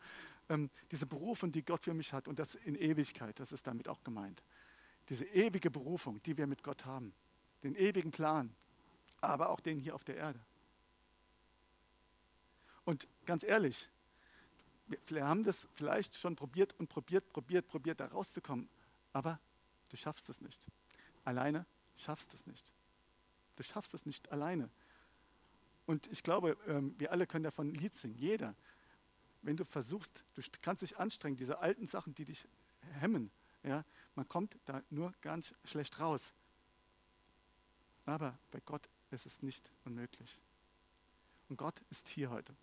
ähm, 0.48 0.70
diese 0.90 1.06
Berufung, 1.06 1.52
die 1.52 1.64
Gott 1.64 1.84
für 1.84 1.94
mich 1.94 2.12
hat 2.12 2.28
und 2.28 2.38
das 2.38 2.54
in 2.54 2.74
Ewigkeit, 2.74 3.38
das 3.40 3.52
ist 3.52 3.66
damit 3.66 3.88
auch 3.88 4.02
gemeint. 4.02 4.42
Diese 5.08 5.24
ewige 5.24 5.70
Berufung, 5.70 6.22
die 6.22 6.36
wir 6.36 6.46
mit 6.46 6.62
Gott 6.62 6.84
haben, 6.84 7.14
den 7.62 7.74
ewigen 7.74 8.10
Plan, 8.10 8.54
aber 9.20 9.50
auch 9.50 9.60
den 9.60 9.78
hier 9.78 9.94
auf 9.94 10.04
der 10.04 10.16
Erde. 10.16 10.40
Und 12.84 13.08
ganz 13.26 13.42
ehrlich, 13.42 13.88
wir 15.06 15.26
haben 15.26 15.44
das 15.44 15.68
vielleicht 15.74 16.16
schon 16.16 16.36
probiert 16.36 16.74
und 16.78 16.88
probiert, 16.88 17.28
probiert, 17.28 17.68
probiert, 17.68 18.00
da 18.00 18.06
rauszukommen, 18.06 18.68
aber 19.12 19.38
du 19.90 19.96
schaffst 19.96 20.28
es 20.28 20.40
nicht. 20.40 20.60
Alleine 21.24 21.66
schaffst 21.96 22.32
es 22.32 22.46
nicht. 22.46 22.72
Du 23.56 23.62
schaffst 23.62 23.92
es 23.92 24.06
nicht 24.06 24.30
alleine. 24.32 24.70
Und 25.84 26.06
ich 26.08 26.22
glaube, 26.22 26.56
ähm, 26.66 26.94
wir 26.98 27.12
alle 27.12 27.26
können 27.26 27.44
davon 27.44 27.68
ein 27.68 27.74
Lied 27.74 27.94
singen, 27.94 28.16
jeder 28.16 28.54
wenn 29.42 29.56
du 29.56 29.64
versuchst, 29.64 30.24
du 30.34 30.42
kannst 30.62 30.82
dich 30.82 30.98
anstrengen, 30.98 31.36
diese 31.36 31.58
alten 31.58 31.86
Sachen, 31.86 32.14
die 32.14 32.24
dich 32.24 32.46
hemmen, 33.00 33.30
ja, 33.62 33.84
man 34.14 34.28
kommt 34.28 34.56
da 34.64 34.82
nur 34.90 35.12
ganz 35.20 35.54
schlecht 35.64 36.00
raus. 36.00 36.32
Aber 38.06 38.38
bei 38.50 38.60
Gott 38.64 38.88
ist 39.10 39.26
es 39.26 39.42
nicht 39.42 39.70
unmöglich. 39.84 40.38
Und 41.48 41.56
Gott 41.56 41.80
ist 41.90 42.08
hier 42.08 42.30
heute. 42.30 42.54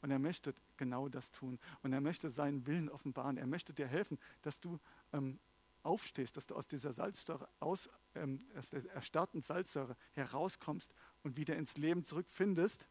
Und 0.00 0.10
er 0.10 0.18
möchte 0.18 0.54
genau 0.76 1.08
das 1.08 1.30
tun. 1.32 1.58
Und 1.82 1.92
er 1.92 2.00
möchte 2.00 2.28
seinen 2.28 2.66
Willen 2.66 2.88
offenbaren. 2.88 3.36
Er 3.36 3.46
möchte 3.46 3.72
dir 3.72 3.86
helfen, 3.86 4.18
dass 4.42 4.60
du 4.60 4.78
ähm, 5.12 5.38
aufstehst, 5.82 6.36
dass 6.36 6.46
du 6.46 6.54
aus 6.54 6.66
dieser 6.66 6.92
Salzsäure, 6.92 7.48
aus, 7.60 7.88
ähm, 8.14 8.44
aus 8.56 8.70
der 8.70 8.84
erstarrten 8.92 9.40
Salzsäure 9.40 9.96
herauskommst 10.14 10.92
und 11.22 11.36
wieder 11.36 11.56
ins 11.56 11.78
Leben 11.78 12.04
zurückfindest 12.04 12.88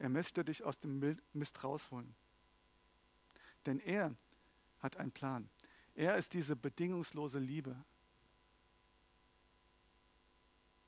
er 0.00 0.08
möchte 0.08 0.44
dich 0.46 0.64
aus 0.64 0.78
dem 0.78 1.18
Mist 1.34 1.62
rausholen. 1.62 2.16
Denn 3.66 3.78
er 3.80 4.16
hat 4.78 4.96
einen 4.96 5.12
Plan. 5.12 5.50
Er 5.94 6.16
ist 6.16 6.32
diese 6.32 6.56
bedingungslose 6.56 7.38
Liebe. 7.38 7.76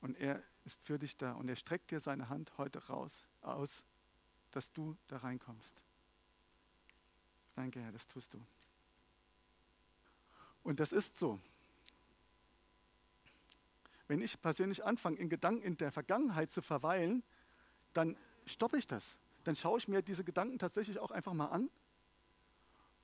Und 0.01 0.17
er 0.17 0.41
ist 0.65 0.81
für 0.81 0.97
dich 0.97 1.15
da. 1.15 1.33
Und 1.33 1.47
er 1.47 1.55
streckt 1.55 1.91
dir 1.91 1.99
seine 1.99 2.29
Hand 2.29 2.57
heute 2.57 2.87
raus, 2.87 3.23
aus, 3.41 3.83
dass 4.49 4.73
du 4.73 4.97
da 5.07 5.17
reinkommst. 5.17 5.79
Danke, 7.53 7.81
Herr, 7.81 7.91
das 7.91 8.07
tust 8.07 8.33
du. 8.33 8.43
Und 10.63 10.79
das 10.79 10.91
ist 10.91 11.19
so. 11.19 11.39
Wenn 14.07 14.23
ich 14.23 14.41
persönlich 14.41 14.83
anfange, 14.83 15.17
in 15.17 15.29
Gedanken 15.29 15.61
in 15.61 15.77
der 15.77 15.91
Vergangenheit 15.91 16.49
zu 16.49 16.63
verweilen, 16.63 17.21
dann 17.93 18.17
stoppe 18.45 18.77
ich 18.77 18.87
das. 18.87 19.17
Dann 19.43 19.55
schaue 19.55 19.77
ich 19.77 19.87
mir 19.87 20.01
diese 20.01 20.23
Gedanken 20.23 20.57
tatsächlich 20.57 20.99
auch 20.99 21.11
einfach 21.11 21.33
mal 21.33 21.47
an 21.47 21.69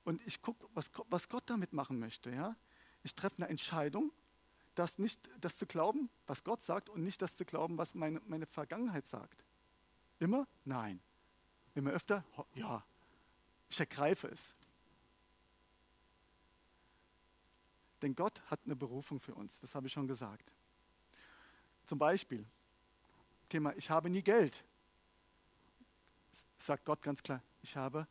und 0.04 0.26
ich 0.26 0.40
gucke, 0.40 0.66
was, 0.74 0.90
was 1.08 1.28
Gott 1.28 1.44
damit 1.46 1.72
machen 1.72 1.98
möchte. 1.98 2.30
Ja? 2.30 2.56
Ich 3.02 3.14
treffe 3.14 3.36
eine 3.38 3.48
Entscheidung, 3.48 4.12
das, 4.74 4.98
nicht, 4.98 5.28
das 5.40 5.58
zu 5.58 5.66
glauben, 5.66 6.08
was 6.26 6.42
Gott 6.44 6.62
sagt 6.62 6.88
und 6.88 7.02
nicht 7.02 7.20
das 7.20 7.36
zu 7.36 7.44
glauben, 7.44 7.76
was 7.76 7.94
meine, 7.94 8.20
meine 8.26 8.46
Vergangenheit 8.46 9.06
sagt. 9.06 9.44
Immer? 10.18 10.46
Nein. 10.64 11.00
Immer 11.74 11.90
öfter? 11.90 12.24
Ja. 12.54 12.84
Ich 13.68 13.78
ergreife 13.78 14.28
es. 14.28 14.52
Denn 18.02 18.14
Gott 18.14 18.40
hat 18.50 18.60
eine 18.64 18.76
Berufung 18.76 19.20
für 19.20 19.34
uns, 19.34 19.60
das 19.60 19.74
habe 19.74 19.86
ich 19.86 19.92
schon 19.92 20.08
gesagt. 20.08 20.50
Zum 21.86 21.98
Beispiel, 21.98 22.46
Thema, 23.48 23.76
ich 23.76 23.90
habe 23.90 24.08
nie 24.08 24.22
Geld 24.22 24.64
sagt 26.62 26.84
Gott 26.84 27.02
ganz 27.02 27.22
klar, 27.22 27.42
ich 27.62 27.76
habe 27.76 28.06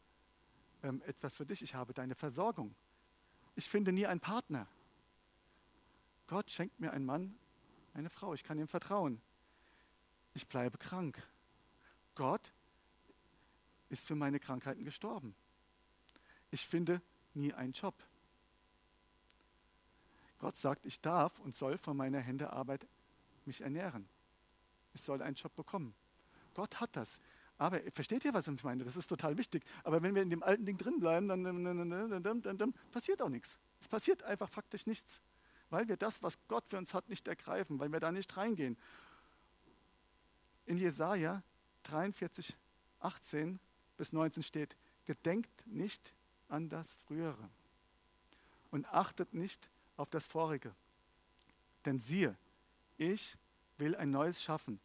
ähm, 0.83 1.01
etwas 1.05 1.37
für 1.37 1.45
dich, 1.45 1.61
ich 1.61 1.75
habe 1.75 1.93
deine 1.93 2.15
Versorgung. 2.15 2.75
Ich 3.55 3.69
finde 3.69 3.91
nie 3.91 4.05
einen 4.05 4.19
Partner. 4.19 4.67
Gott 6.27 6.49
schenkt 6.51 6.79
mir 6.79 6.91
einen 6.91 7.05
Mann, 7.05 7.37
eine 7.93 8.09
Frau, 8.09 8.33
ich 8.33 8.43
kann 8.43 8.57
ihm 8.57 8.67
vertrauen. 8.67 9.21
Ich 10.33 10.47
bleibe 10.47 10.77
krank. 10.77 11.21
Gott 12.15 12.53
ist 13.89 14.07
für 14.07 14.15
meine 14.15 14.39
Krankheiten 14.39 14.85
gestorben. 14.85 15.35
Ich 16.51 16.65
finde 16.65 17.01
nie 17.33 17.53
einen 17.53 17.73
Job. 17.73 17.95
Gott 20.37 20.55
sagt, 20.55 20.85
ich 20.85 21.01
darf 21.01 21.37
und 21.39 21.55
soll 21.55 21.77
von 21.77 21.97
meiner 21.97 22.19
Hände 22.19 22.53
Arbeit 22.53 22.87
mich 23.45 23.61
ernähren. 23.61 24.07
Ich 24.93 25.01
soll 25.01 25.21
einen 25.21 25.35
Job 25.35 25.55
bekommen. 25.55 25.93
Gott 26.53 26.79
hat 26.79 26.95
das. 26.95 27.19
Aber 27.59 27.81
versteht 27.93 28.23
ihr, 28.23 28.33
was 28.33 28.47
ich 28.47 28.63
meine? 28.63 28.85
Das 28.85 28.95
ist 28.95 29.07
total 29.07 29.37
wichtig. 29.37 29.65
Aber 29.83 30.01
wenn 30.01 30.15
wir 30.15 30.21
in 30.21 30.29
dem 30.29 30.41
alten 30.41 30.65
Ding 30.65 30.77
drin 30.77 30.97
bleiben, 30.97 31.27
dann, 31.27 31.43
dann, 31.43 32.41
dann, 32.41 32.57
dann, 32.57 32.73
passiert 32.91 33.21
auch 33.21 33.27
nichts. 33.27 33.59
Es 33.81 33.89
passiert 33.89 34.23
einfach 34.23 34.49
faktisch 34.49 34.87
nichts. 34.87 35.21
Weil 35.69 35.89
wir 35.89 35.97
das, 35.97 36.23
was 36.23 36.37
Gott 36.47 36.65
für 36.69 36.77
uns 36.77 36.93
hat, 36.93 37.09
nicht 37.09 37.27
ergreifen, 37.27 37.77
weil 37.77 37.91
wir 37.91 37.99
da 37.99 38.13
nicht 38.13 38.35
reingehen. 38.37 38.77
In 40.65 40.77
Jesaja 40.77 41.43
43, 41.83 42.55
18 43.01 43.59
bis 43.97 44.13
19 44.13 44.41
steht: 44.41 44.77
Gedenkt 45.05 45.67
nicht 45.67 46.13
an 46.47 46.69
das 46.69 46.95
Frühere 47.05 47.49
und 48.71 48.87
achtet 48.87 49.33
nicht 49.33 49.69
auf 49.97 50.09
das 50.09 50.25
Vorige. 50.25 50.73
Denn 51.83 51.99
siehe, 51.99 52.37
ich 52.97 53.37
will 53.77 53.97
ein 53.97 54.11
neues 54.11 54.41
schaffen. 54.41 54.79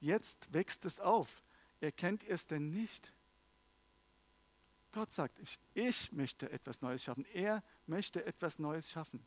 Jetzt 0.00 0.52
wächst 0.52 0.84
es 0.84 0.98
auf. 0.98 1.42
Erkennt 1.80 2.22
ihr 2.22 2.34
es 2.34 2.46
denn 2.46 2.70
nicht? 2.70 3.12
Gott 4.92 5.10
sagt, 5.10 5.38
ich, 5.40 5.58
ich 5.74 6.10
möchte 6.12 6.50
etwas 6.50 6.80
Neues 6.80 7.02
schaffen. 7.04 7.26
Er 7.34 7.62
möchte 7.86 8.24
etwas 8.24 8.58
Neues 8.58 8.90
schaffen. 8.90 9.24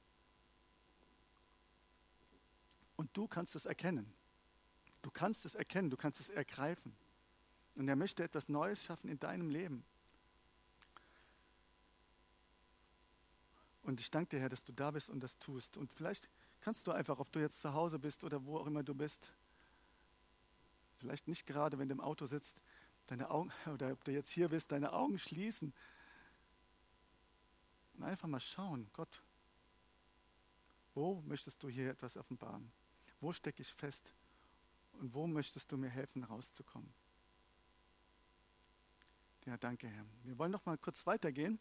Und 2.95 3.15
du 3.15 3.27
kannst 3.27 3.55
es 3.55 3.65
erkennen. 3.65 4.11
Du 5.01 5.11
kannst 5.11 5.45
es 5.45 5.55
erkennen, 5.55 5.89
du 5.89 5.95
kannst 5.95 6.19
es 6.19 6.29
ergreifen. 6.29 6.95
Und 7.75 7.87
er 7.87 7.95
möchte 7.95 8.23
etwas 8.23 8.49
Neues 8.49 8.83
schaffen 8.83 9.09
in 9.09 9.19
deinem 9.19 9.49
Leben. 9.49 9.85
Und 13.83 14.01
ich 14.01 14.11
danke 14.11 14.35
dir, 14.35 14.41
Herr, 14.41 14.49
dass 14.49 14.65
du 14.65 14.73
da 14.73 14.91
bist 14.91 15.09
und 15.09 15.21
das 15.21 15.39
tust. 15.39 15.77
Und 15.77 15.93
vielleicht 15.93 16.29
kannst 16.61 16.85
du 16.87 16.91
einfach, 16.91 17.19
ob 17.19 17.31
du 17.31 17.39
jetzt 17.39 17.61
zu 17.61 17.73
Hause 17.73 17.99
bist 17.99 18.23
oder 18.23 18.43
wo 18.43 18.57
auch 18.57 18.67
immer 18.67 18.83
du 18.83 18.93
bist, 18.93 19.31
vielleicht 20.99 21.27
nicht 21.27 21.45
gerade, 21.45 21.79
wenn 21.79 21.89
du 21.89 21.93
im 21.93 22.01
Auto 22.01 22.25
sitzt, 22.25 22.61
deine 23.07 23.29
Augen, 23.29 23.51
oder 23.73 23.91
ob 23.91 24.03
du 24.03 24.11
jetzt 24.11 24.29
hier 24.29 24.49
bist, 24.49 24.71
deine 24.71 24.93
Augen 24.93 25.17
schließen 25.17 25.73
und 27.93 28.03
einfach 28.03 28.27
mal 28.27 28.39
schauen, 28.39 28.89
Gott, 28.93 29.21
wo 30.93 31.21
möchtest 31.21 31.61
du 31.63 31.69
hier 31.69 31.89
etwas 31.91 32.17
offenbaren? 32.17 32.71
Wo 33.19 33.33
stecke 33.33 33.61
ich 33.61 33.73
fest? 33.73 34.13
Und 34.93 35.13
wo 35.13 35.27
möchtest 35.27 35.71
du 35.71 35.77
mir 35.77 35.89
helfen, 35.89 36.23
rauszukommen? 36.23 36.93
Ja, 39.45 39.57
danke, 39.57 39.87
Herr. 39.87 40.05
Wir 40.23 40.37
wollen 40.37 40.51
noch 40.51 40.65
mal 40.65 40.77
kurz 40.77 41.05
weitergehen. 41.05 41.59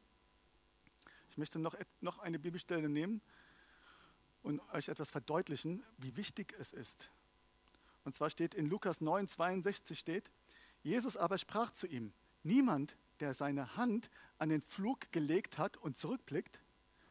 Ich 1.31 1.38
möchte 1.38 1.59
noch, 1.59 1.77
noch 2.01 2.18
eine 2.18 2.38
Bibelstelle 2.38 2.88
nehmen 2.88 3.20
und 4.42 4.61
euch 4.72 4.88
etwas 4.88 5.11
verdeutlichen, 5.11 5.85
wie 5.98 6.16
wichtig 6.16 6.55
es 6.59 6.72
ist. 6.72 7.11
Und 8.09 8.14
zwar 8.14 8.31
steht 8.31 8.55
in 8.55 8.64
Lukas 8.71 9.03
9, 9.03 9.29
62 9.29 9.99
steht, 9.99 10.31
Jesus 10.83 11.18
aber 11.18 11.37
sprach 11.37 11.73
zu 11.73 11.87
ihm, 11.87 12.14
niemand, 12.42 12.97
der 13.21 13.35
seine 13.35 13.77
Hand 13.77 14.09
an 14.38 14.49
den 14.49 14.62
Flug 14.62 15.12
gelegt 15.12 15.59
hat 15.59 15.77
und 15.77 15.94
zurückblickt, 15.94 16.59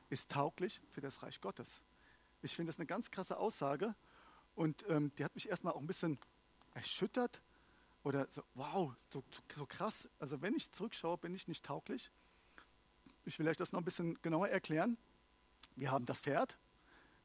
ist 0.10 0.32
tauglich 0.32 0.82
für 0.90 1.02
das 1.02 1.22
Reich 1.22 1.40
Gottes. 1.40 1.84
Ich 2.42 2.56
finde 2.56 2.72
das 2.72 2.80
eine 2.80 2.88
ganz 2.88 3.12
krasse 3.12 3.38
Aussage 3.38 3.94
und 4.56 4.90
ähm, 4.90 5.12
die 5.20 5.24
hat 5.24 5.36
mich 5.36 5.50
erstmal 5.50 5.74
auch 5.74 5.82
ein 5.82 5.86
bisschen 5.86 6.18
erschüttert 6.74 7.44
oder 8.04 8.28
so, 8.32 8.42
wow, 8.56 8.96
so, 9.14 9.24
so 9.56 9.68
krass. 9.68 10.10
Also 10.18 10.42
wenn 10.42 10.56
ich 10.56 10.72
zurückschaue, 10.72 11.20
bin 11.20 11.36
ich 11.36 11.48
nicht 11.48 11.64
tauglich. 11.64 12.10
Ich 13.24 13.38
will 13.38 13.48
euch 13.48 13.58
das 13.58 13.72
noch 13.72 13.82
ein 13.82 13.86
bisschen 13.86 14.20
genauer 14.24 14.50
erklären. 14.50 14.98
Wir 15.76 15.92
haben 15.92 16.08
das 16.08 16.22
Pferd, 16.22 16.58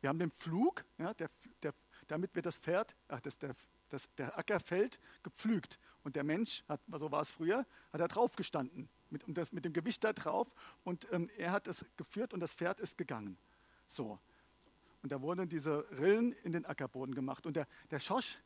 wir 0.02 0.10
haben 0.10 0.18
den 0.18 0.30
Flug, 0.30 0.84
ja, 0.98 1.14
der, 1.14 1.30
der, 1.62 1.72
damit 2.08 2.34
wird 2.34 2.46
das 2.46 2.58
Pferd, 2.58 2.94
ach, 3.08 3.20
das, 3.20 3.38
der, 3.38 3.54
das, 3.88 4.08
der 4.16 4.38
Ackerfeld 4.38 4.98
gepflügt. 5.22 5.78
Und 6.02 6.16
der 6.16 6.24
Mensch, 6.24 6.64
hat, 6.68 6.80
so 6.90 7.10
war 7.12 7.22
es 7.22 7.30
früher, 7.30 7.66
hat 7.92 8.00
da 8.00 8.08
drauf 8.08 8.36
gestanden, 8.36 8.88
mit, 9.10 9.22
das, 9.28 9.52
mit 9.52 9.64
dem 9.64 9.72
Gewicht 9.72 10.02
da 10.04 10.12
drauf. 10.12 10.48
Und 10.84 11.06
ähm, 11.12 11.30
er 11.36 11.52
hat 11.52 11.68
es 11.68 11.84
geführt 11.96 12.34
und 12.34 12.40
das 12.40 12.52
Pferd 12.52 12.80
ist 12.80 12.98
gegangen. 12.98 13.38
So. 13.86 14.18
Und 15.02 15.12
da 15.12 15.20
wurden 15.20 15.48
diese 15.48 15.84
Rillen 15.98 16.32
in 16.44 16.52
den 16.52 16.64
Ackerboden 16.64 17.14
gemacht. 17.14 17.46
Und 17.46 17.56
der, 17.56 17.66
der 17.90 17.98
Schosch, 17.98 18.38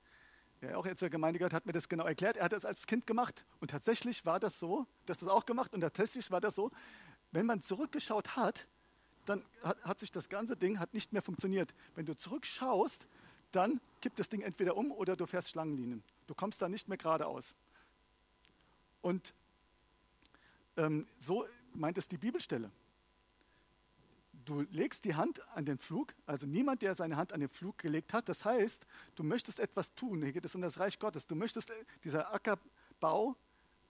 der 0.60 0.78
auch 0.78 0.86
jetzt 0.86 1.00
zur 1.00 1.10
Gemeinde 1.10 1.38
gehört, 1.38 1.52
hat 1.52 1.66
mir 1.66 1.72
das 1.72 1.88
genau 1.88 2.04
erklärt. 2.04 2.36
Er 2.36 2.44
hat 2.44 2.52
das 2.52 2.64
als 2.64 2.86
Kind 2.86 3.06
gemacht. 3.06 3.44
Und 3.60 3.70
tatsächlich 3.70 4.24
war 4.24 4.40
das 4.40 4.58
so, 4.58 4.86
dass 5.04 5.18
das 5.18 5.28
auch 5.28 5.46
gemacht. 5.46 5.74
Und 5.74 5.82
tatsächlich 5.82 6.30
war 6.30 6.40
das 6.40 6.54
so, 6.54 6.70
wenn 7.32 7.46
man 7.46 7.60
zurückgeschaut 7.60 8.36
hat, 8.36 8.66
dann 9.26 9.44
hat, 9.62 9.82
hat 9.82 9.98
sich 9.98 10.10
das 10.10 10.28
ganze 10.28 10.56
Ding 10.56 10.78
hat 10.78 10.94
nicht 10.94 11.12
mehr 11.12 11.22
funktioniert. 11.22 11.74
Wenn 11.94 12.06
du 12.06 12.14
zurückschaust, 12.14 13.06
dann 13.56 13.80
kippt 14.00 14.18
das 14.18 14.28
Ding 14.28 14.42
entweder 14.42 14.76
um 14.76 14.92
oder 14.92 15.16
du 15.16 15.26
fährst 15.26 15.50
Schlangenlinien. 15.50 16.02
Du 16.26 16.34
kommst 16.34 16.60
da 16.60 16.68
nicht 16.68 16.88
mehr 16.88 16.98
geradeaus. 16.98 17.54
Und 19.00 19.34
ähm, 20.76 21.06
so 21.18 21.46
meint 21.72 21.98
es 21.98 22.08
die 22.08 22.18
Bibelstelle. 22.18 22.70
Du 24.44 24.60
legst 24.70 25.04
die 25.04 25.14
Hand 25.14 25.40
an 25.56 25.64
den 25.64 25.78
Flug, 25.78 26.14
also 26.24 26.46
niemand, 26.46 26.82
der 26.82 26.94
seine 26.94 27.16
Hand 27.16 27.32
an 27.32 27.40
den 27.40 27.48
Flug 27.48 27.78
gelegt 27.78 28.12
hat. 28.12 28.28
Das 28.28 28.44
heißt, 28.44 28.86
du 29.16 29.24
möchtest 29.24 29.58
etwas 29.58 29.92
tun. 29.94 30.22
Hier 30.22 30.32
geht 30.32 30.44
es 30.44 30.54
um 30.54 30.60
das 30.60 30.78
Reich 30.78 30.98
Gottes. 30.98 31.26
Du 31.26 31.34
möchtest, 31.34 31.70
äh, 31.70 31.84
dieser 32.04 32.32
Ackerbau, 32.32 33.34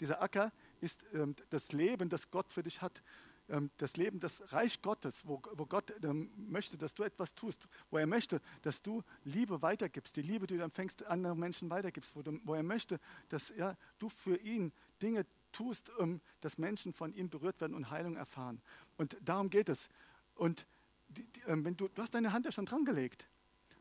dieser 0.01 0.23
Acker 0.23 0.53
ist 0.81 1.05
ähm, 1.13 1.35
das 1.51 1.73
Leben, 1.73 2.09
das 2.09 2.31
Gott 2.31 2.53
für 2.53 2.63
dich 2.63 2.81
hat. 2.81 3.03
Ähm, 3.49 3.71
das 3.77 3.97
Leben, 3.97 4.19
das 4.21 4.43
Reich 4.53 4.83
Gottes, 4.83 5.23
wo, 5.27 5.41
wo 5.53 5.67
Gott 5.67 5.93
ähm, 6.03 6.31
möchte, 6.37 6.77
dass 6.77 6.95
du 6.95 7.05
etwas 7.05 7.35
tust, 7.35 7.67
wo 7.91 7.99
er 7.99 8.07
möchte, 8.07 8.41
dass 8.63 8.83
du 8.83 9.03
Liebe 9.25 9.63
weitergibst, 9.63 10.17
die 10.17 10.23
Liebe, 10.23 10.47
die 10.47 10.57
du 10.57 10.65
empfängst, 10.65 11.05
anderen 11.07 11.39
Menschen 11.39 11.71
weitergibst, 11.71 12.17
wo, 12.17 12.23
du, 12.23 12.41
wo 12.45 12.55
er 12.55 12.63
möchte, 12.63 12.99
dass 13.29 13.51
ja, 13.57 13.77
du 13.99 14.09
für 14.09 14.37
ihn 14.37 14.73
Dinge 15.01 15.27
tust, 15.53 15.91
um, 15.91 16.21
dass 16.41 16.59
Menschen 16.59 16.93
von 16.93 17.15
ihm 17.15 17.31
berührt 17.31 17.61
werden 17.61 17.75
und 17.75 17.91
Heilung 17.91 18.17
erfahren. 18.17 18.61
Und 18.97 19.17
darum 19.23 19.49
geht 19.49 19.69
es. 19.69 19.89
Und 20.35 20.67
die, 21.09 21.25
die, 21.25 21.41
ähm, 21.43 21.65
wenn 21.65 21.77
du, 21.77 21.89
du 21.89 22.03
hast 22.03 22.15
deine 22.15 22.33
Hand 22.33 22.47
ja 22.47 22.53
schon 22.53 22.67
dran 22.67 22.85
gelegt, 22.85 23.27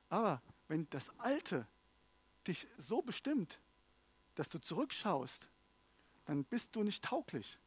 aber 0.10 0.41
wenn 0.67 0.88
das 0.91 1.17
Alte 1.19 1.67
dich 2.47 2.67
so 2.78 3.01
bestimmt, 3.01 3.60
dass 4.36 4.49
du 4.49 4.60
zurückschaust, 4.60 5.47
dann 6.25 6.43
bist 6.43 6.75
du 6.75 6.84
nicht 6.84 7.04
tauglich. 7.04 7.58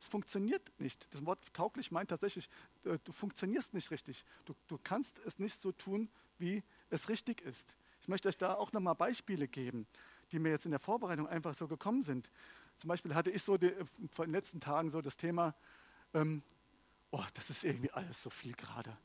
Es 0.00 0.08
funktioniert 0.08 0.62
nicht. 0.78 1.06
Das 1.12 1.24
Wort 1.24 1.40
tauglich 1.52 1.90
meint 1.90 2.10
tatsächlich, 2.10 2.48
äh, 2.84 2.98
du 3.04 3.12
funktionierst 3.12 3.74
nicht 3.74 3.90
richtig. 3.90 4.24
Du, 4.44 4.54
du 4.68 4.78
kannst 4.82 5.18
es 5.20 5.38
nicht 5.38 5.60
so 5.60 5.72
tun, 5.72 6.08
wie 6.38 6.62
es 6.90 7.08
richtig 7.08 7.40
ist. 7.40 7.76
Ich 8.00 8.08
möchte 8.08 8.28
euch 8.28 8.36
da 8.36 8.54
auch 8.54 8.72
nochmal 8.72 8.94
Beispiele 8.94 9.48
geben, 9.48 9.86
die 10.32 10.38
mir 10.38 10.50
jetzt 10.50 10.64
in 10.64 10.70
der 10.70 10.80
Vorbereitung 10.80 11.26
einfach 11.26 11.54
so 11.54 11.66
gekommen 11.66 12.02
sind. 12.02 12.30
Zum 12.76 12.88
Beispiel 12.88 13.14
hatte 13.14 13.30
ich 13.30 13.42
so 13.42 13.56
die, 13.56 13.66
äh, 13.66 13.84
vor 14.12 14.26
den 14.26 14.32
letzten 14.32 14.60
Tagen 14.60 14.90
so 14.90 15.00
das 15.00 15.16
Thema, 15.16 15.54
ähm, 16.14 16.42
oh, 17.10 17.24
das 17.34 17.50
ist 17.50 17.64
irgendwie 17.64 17.90
alles 17.90 18.22
so 18.22 18.30
viel 18.30 18.52
gerade. 18.52 18.96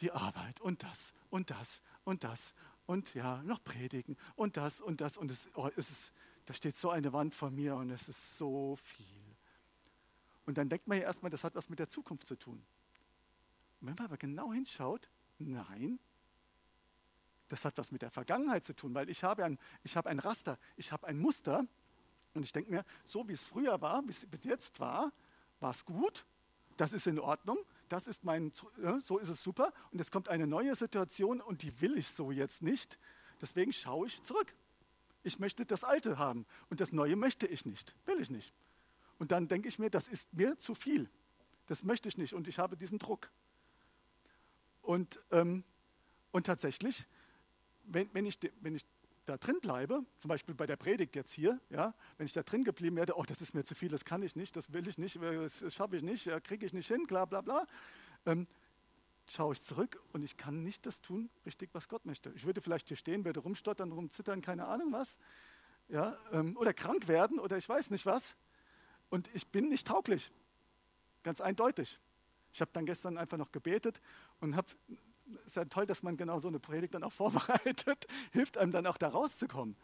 Die 0.00 0.12
Arbeit 0.12 0.60
und 0.60 0.82
das 0.82 1.12
und 1.30 1.50
das 1.50 1.82
und 2.04 2.24
das 2.24 2.54
und 2.86 3.14
ja, 3.14 3.42
noch 3.42 3.62
predigen 3.62 4.16
und 4.36 4.56
das 4.56 4.80
und 4.80 5.00
das 5.00 5.16
und 5.16 5.30
es, 5.30 5.48
oh, 5.54 5.68
es 5.76 5.90
ist, 5.90 6.12
da 6.44 6.54
steht 6.54 6.74
so 6.76 6.90
eine 6.90 7.12
Wand 7.12 7.34
vor 7.34 7.50
mir 7.50 7.76
und 7.76 7.90
es 7.90 8.08
ist 8.08 8.36
so 8.36 8.76
viel. 8.76 9.21
Und 10.46 10.58
dann 10.58 10.68
denkt 10.68 10.88
man 10.88 10.98
ja 10.98 11.04
erstmal, 11.04 11.30
das 11.30 11.44
hat 11.44 11.54
was 11.54 11.68
mit 11.68 11.78
der 11.78 11.88
Zukunft 11.88 12.26
zu 12.26 12.36
tun. 12.36 12.62
Und 13.80 13.88
wenn 13.88 13.94
man 13.94 14.06
aber 14.06 14.16
genau 14.16 14.52
hinschaut, 14.52 15.08
nein, 15.38 15.98
das 17.48 17.64
hat 17.64 17.76
was 17.76 17.92
mit 17.92 18.02
der 18.02 18.10
Vergangenheit 18.10 18.64
zu 18.64 18.74
tun, 18.74 18.94
weil 18.94 19.10
ich 19.10 19.24
habe 19.24 19.44
ein, 19.44 19.58
ich 19.82 19.96
habe 19.96 20.08
ein 20.08 20.18
Raster, 20.18 20.58
ich 20.76 20.90
habe 20.90 21.06
ein 21.06 21.18
Muster 21.18 21.66
und 22.34 22.44
ich 22.44 22.52
denke 22.52 22.70
mir, 22.70 22.84
so 23.04 23.28
wie 23.28 23.32
es 23.32 23.42
früher 23.42 23.80
war, 23.80 24.02
bis, 24.02 24.24
bis 24.26 24.44
jetzt 24.44 24.80
war, 24.80 25.12
war 25.60 25.72
es 25.72 25.84
gut, 25.84 26.24
das 26.78 26.92
ist 26.92 27.06
in 27.06 27.18
Ordnung, 27.18 27.58
das 27.88 28.06
ist 28.06 28.24
mein, 28.24 28.52
so 29.02 29.18
ist 29.18 29.28
es 29.28 29.42
super 29.42 29.72
und 29.90 29.98
jetzt 29.98 30.10
kommt 30.10 30.28
eine 30.28 30.46
neue 30.46 30.74
Situation 30.74 31.40
und 31.42 31.62
die 31.62 31.78
will 31.82 31.98
ich 31.98 32.08
so 32.08 32.30
jetzt 32.30 32.62
nicht. 32.62 32.98
Deswegen 33.40 33.72
schaue 33.72 34.06
ich 34.06 34.22
zurück. 34.22 34.54
Ich 35.22 35.38
möchte 35.38 35.66
das 35.66 35.84
Alte 35.84 36.18
haben 36.18 36.46
und 36.70 36.80
das 36.80 36.92
Neue 36.92 37.16
möchte 37.16 37.46
ich 37.46 37.66
nicht, 37.66 37.94
will 38.06 38.20
ich 38.20 38.30
nicht. 38.30 38.54
Und 39.22 39.30
dann 39.30 39.46
denke 39.46 39.68
ich 39.68 39.78
mir, 39.78 39.88
das 39.88 40.08
ist 40.08 40.34
mir 40.34 40.58
zu 40.58 40.74
viel. 40.74 41.08
Das 41.68 41.84
möchte 41.84 42.08
ich 42.08 42.18
nicht 42.18 42.34
und 42.34 42.48
ich 42.48 42.58
habe 42.58 42.76
diesen 42.76 42.98
Druck. 42.98 43.30
Und, 44.80 45.20
ähm, 45.30 45.62
und 46.32 46.44
tatsächlich, 46.44 47.06
wenn, 47.84 48.12
wenn, 48.12 48.26
ich, 48.26 48.36
wenn 48.62 48.74
ich 48.74 48.84
da 49.26 49.36
drin 49.36 49.60
bleibe, 49.60 50.04
zum 50.18 50.28
Beispiel 50.28 50.56
bei 50.56 50.66
der 50.66 50.74
Predigt 50.74 51.14
jetzt 51.14 51.32
hier, 51.32 51.60
ja, 51.70 51.94
wenn 52.18 52.26
ich 52.26 52.32
da 52.32 52.42
drin 52.42 52.64
geblieben 52.64 52.96
wäre, 52.96 53.16
oh, 53.16 53.22
das 53.22 53.40
ist 53.40 53.54
mir 53.54 53.62
zu 53.62 53.76
viel, 53.76 53.90
das 53.90 54.04
kann 54.04 54.24
ich 54.24 54.34
nicht, 54.34 54.56
das 54.56 54.72
will 54.72 54.88
ich 54.88 54.98
nicht, 54.98 55.22
das 55.22 55.72
schaffe 55.72 55.96
ich 55.96 56.02
nicht, 56.02 56.28
kriege 56.42 56.66
ich 56.66 56.72
nicht 56.72 56.88
hin, 56.88 57.06
bla 57.06 57.24
bla 57.24 57.42
bla, 57.42 57.68
ähm, 58.26 58.48
schaue 59.28 59.52
ich 59.52 59.62
zurück 59.62 60.02
und 60.12 60.24
ich 60.24 60.36
kann 60.36 60.64
nicht 60.64 60.84
das 60.84 61.00
tun, 61.00 61.30
richtig, 61.46 61.70
was 61.74 61.88
Gott 61.88 62.06
möchte. 62.06 62.32
Ich 62.34 62.44
würde 62.44 62.60
vielleicht 62.60 62.88
hier 62.88 62.96
stehen, 62.96 63.24
würde 63.24 63.38
rumstottern, 63.38 63.92
rumzittern, 63.92 64.40
keine 64.40 64.66
Ahnung 64.66 64.90
was, 64.90 65.16
ja, 65.86 66.18
ähm, 66.32 66.56
oder 66.56 66.74
krank 66.74 67.06
werden 67.06 67.38
oder 67.38 67.56
ich 67.56 67.68
weiß 67.68 67.90
nicht 67.90 68.04
was. 68.04 68.34
Und 69.12 69.28
ich 69.34 69.46
bin 69.46 69.68
nicht 69.68 69.86
tauglich. 69.86 70.32
Ganz 71.22 71.42
eindeutig. 71.42 72.00
Ich 72.54 72.62
habe 72.62 72.70
dann 72.72 72.86
gestern 72.86 73.18
einfach 73.18 73.36
noch 73.36 73.52
gebetet 73.52 74.00
und 74.40 74.56
habe, 74.56 74.68
es 75.40 75.48
ist 75.48 75.56
ja 75.56 75.66
toll, 75.66 75.84
dass 75.84 76.02
man 76.02 76.16
genau 76.16 76.38
so 76.38 76.48
eine 76.48 76.58
Predigt 76.58 76.94
dann 76.94 77.04
auch 77.04 77.12
vorbereitet, 77.12 78.06
hilft 78.32 78.56
einem 78.56 78.72
dann 78.72 78.86
auch 78.86 78.96
da 78.96 79.08
rauszukommen. 79.08 79.76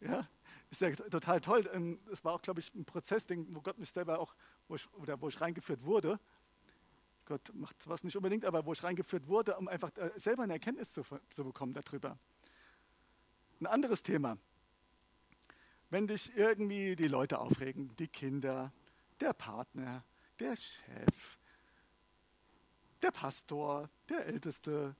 Ja, 0.00 0.28
ist 0.70 0.82
ja 0.82 0.90
total 0.94 1.40
toll. 1.40 1.70
Ähm, 1.72 1.98
es 2.12 2.22
war 2.26 2.34
auch, 2.34 2.42
glaube 2.42 2.60
ich, 2.60 2.74
ein 2.74 2.84
Prozess, 2.84 3.26
wo 3.30 3.62
Gott 3.62 3.78
mich 3.78 3.90
selber 3.90 4.18
auch, 4.18 4.34
wo 4.68 4.74
ich, 4.74 4.92
oder 4.92 5.18
wo 5.18 5.28
ich 5.28 5.40
reingeführt 5.40 5.82
wurde. 5.82 6.20
Gott 7.24 7.54
macht 7.54 7.76
was 7.88 8.04
nicht 8.04 8.16
unbedingt, 8.16 8.44
aber 8.44 8.66
wo 8.66 8.74
ich 8.74 8.84
reingeführt 8.84 9.26
wurde, 9.28 9.56
um 9.56 9.66
einfach 9.66 9.96
äh, 9.96 10.10
selber 10.16 10.42
eine 10.42 10.52
Erkenntnis 10.52 10.92
zu, 10.92 11.04
zu 11.30 11.42
bekommen 11.42 11.72
darüber. 11.72 12.18
Ein 13.60 13.66
anderes 13.66 14.02
Thema, 14.02 14.36
wenn 15.94 16.08
dich 16.08 16.36
irgendwie 16.36 16.96
die 16.96 17.06
Leute 17.06 17.38
aufregen, 17.38 17.94
die 18.00 18.08
Kinder, 18.08 18.72
der 19.20 19.32
Partner, 19.32 20.02
der 20.40 20.56
Chef, 20.56 21.38
der 23.00 23.12
Pastor, 23.12 23.88
der 24.08 24.26
Älteste, 24.26 24.96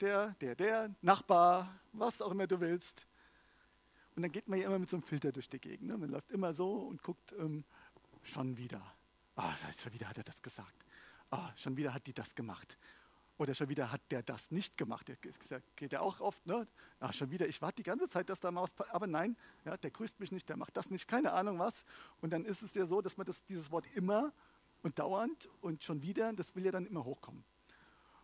der, 0.00 0.36
der, 0.40 0.54
der, 0.54 0.94
Nachbar, 1.02 1.80
was 1.92 2.22
auch 2.22 2.30
immer 2.30 2.46
du 2.46 2.60
willst. 2.60 3.04
Und 4.14 4.22
dann 4.22 4.30
geht 4.30 4.46
man 4.46 4.60
ja 4.60 4.68
immer 4.68 4.78
mit 4.78 4.90
so 4.90 4.94
einem 4.94 5.02
Filter 5.02 5.32
durch 5.32 5.48
die 5.48 5.58
Gegend. 5.58 5.88
Ne? 5.88 5.98
Man 5.98 6.10
läuft 6.10 6.30
immer 6.30 6.54
so 6.54 6.72
und 6.74 7.02
guckt 7.02 7.34
ähm, 7.40 7.64
schon 8.22 8.56
wieder. 8.56 8.80
Ah, 9.34 9.56
schon 9.76 9.92
wieder 9.92 10.08
hat 10.08 10.18
er 10.18 10.24
das 10.24 10.40
gesagt. 10.40 10.86
Ah, 11.30 11.50
schon 11.56 11.76
wieder 11.76 11.92
hat 11.92 12.06
die 12.06 12.14
das 12.14 12.36
gemacht. 12.36 12.78
Oder 13.38 13.54
schon 13.54 13.68
wieder 13.68 13.92
hat 13.92 14.00
der 14.10 14.22
das 14.22 14.50
nicht 14.50 14.78
gemacht. 14.78 15.08
Der 15.08 15.62
geht 15.76 15.92
ja 15.92 16.00
auch 16.00 16.20
oft, 16.20 16.46
ne? 16.46 16.66
Ach, 17.00 17.12
schon 17.12 17.30
wieder, 17.30 17.46
ich 17.46 17.60
warte 17.60 17.76
die 17.76 17.82
ganze 17.82 18.08
Zeit, 18.08 18.30
dass 18.30 18.40
da 18.40 18.50
mal 18.50 18.62
was 18.62 18.88
Aber 18.90 19.06
nein, 19.06 19.36
ja, 19.64 19.76
der 19.76 19.90
grüßt 19.90 20.20
mich 20.20 20.32
nicht, 20.32 20.48
der 20.48 20.56
macht 20.56 20.76
das 20.76 20.90
nicht, 20.90 21.06
keine 21.06 21.32
Ahnung 21.32 21.58
was. 21.58 21.84
Und 22.22 22.32
dann 22.32 22.44
ist 22.46 22.62
es 22.62 22.72
ja 22.74 22.86
so, 22.86 23.02
dass 23.02 23.16
man 23.18 23.26
das, 23.26 23.44
dieses 23.44 23.70
Wort 23.70 23.84
immer 23.94 24.32
und 24.82 24.98
dauernd 24.98 25.50
und 25.60 25.84
schon 25.84 26.02
wieder, 26.02 26.32
das 26.32 26.54
will 26.56 26.64
ja 26.64 26.72
dann 26.72 26.86
immer 26.86 27.04
hochkommen. 27.04 27.44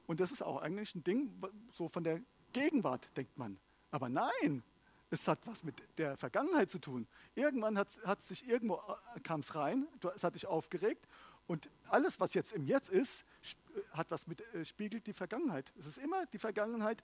Und 0.07 0.21
das 0.21 0.33
ist 0.33 0.43
auch 0.43 0.63
eigentlich 0.63 0.95
ein 0.95 1.05
Ding, 1.05 1.31
so 1.73 1.89
von 1.89 2.05
der 2.05 2.21
Gegenwart 2.53 3.11
denkt 3.17 3.37
man. 3.37 3.59
Aber 3.91 4.09
nein, 4.09 4.63
es 5.11 5.29
hat 5.29 5.47
was 5.47 5.63
mit 5.63 5.75
der 5.99 6.17
Vergangenheit 6.17 6.71
zu 6.71 6.79
tun. 6.79 7.07
Irgendwann 7.35 7.77
hat, 7.77 7.89
hat 8.05 8.23
sich 8.23 8.49
irgendwo 8.49 8.77
äh, 9.15 9.21
kam 9.21 9.41
es 9.41 9.55
rein, 9.55 9.87
es 10.15 10.25
hat 10.25 10.35
dich 10.35 10.47
aufgeregt 10.47 11.07
und 11.47 11.69
alles, 11.89 12.19
was 12.19 12.33
jetzt 12.33 12.53
im 12.53 12.65
Jetzt 12.65 12.89
ist, 12.89 13.27
hat 13.93 14.11
was 14.11 14.27
mit, 14.27 14.41
äh, 14.55 14.65
spiegelt 14.65 15.07
die 15.07 15.13
Vergangenheit. 15.13 15.73
Es 15.79 15.87
ist 15.87 15.99
immer 15.99 16.27
die 16.27 16.39
Vergangenheit, 16.39 17.03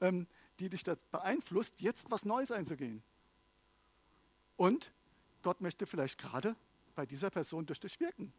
ähm, 0.00 0.26
die 0.58 0.68
dich 0.68 0.82
das 0.82 1.02
beeinflusst, 1.10 1.80
jetzt 1.80 2.10
was 2.10 2.24
Neues 2.24 2.50
einzugehen. 2.50 3.02
Und 4.56 4.92
Gott 5.42 5.60
möchte 5.60 5.86
vielleicht 5.86 6.18
gerade 6.18 6.56
bei 6.94 7.06
dieser 7.06 7.30
Person 7.30 7.66
durch 7.66 7.80
dich 7.80 7.98
wirken. 8.00 8.32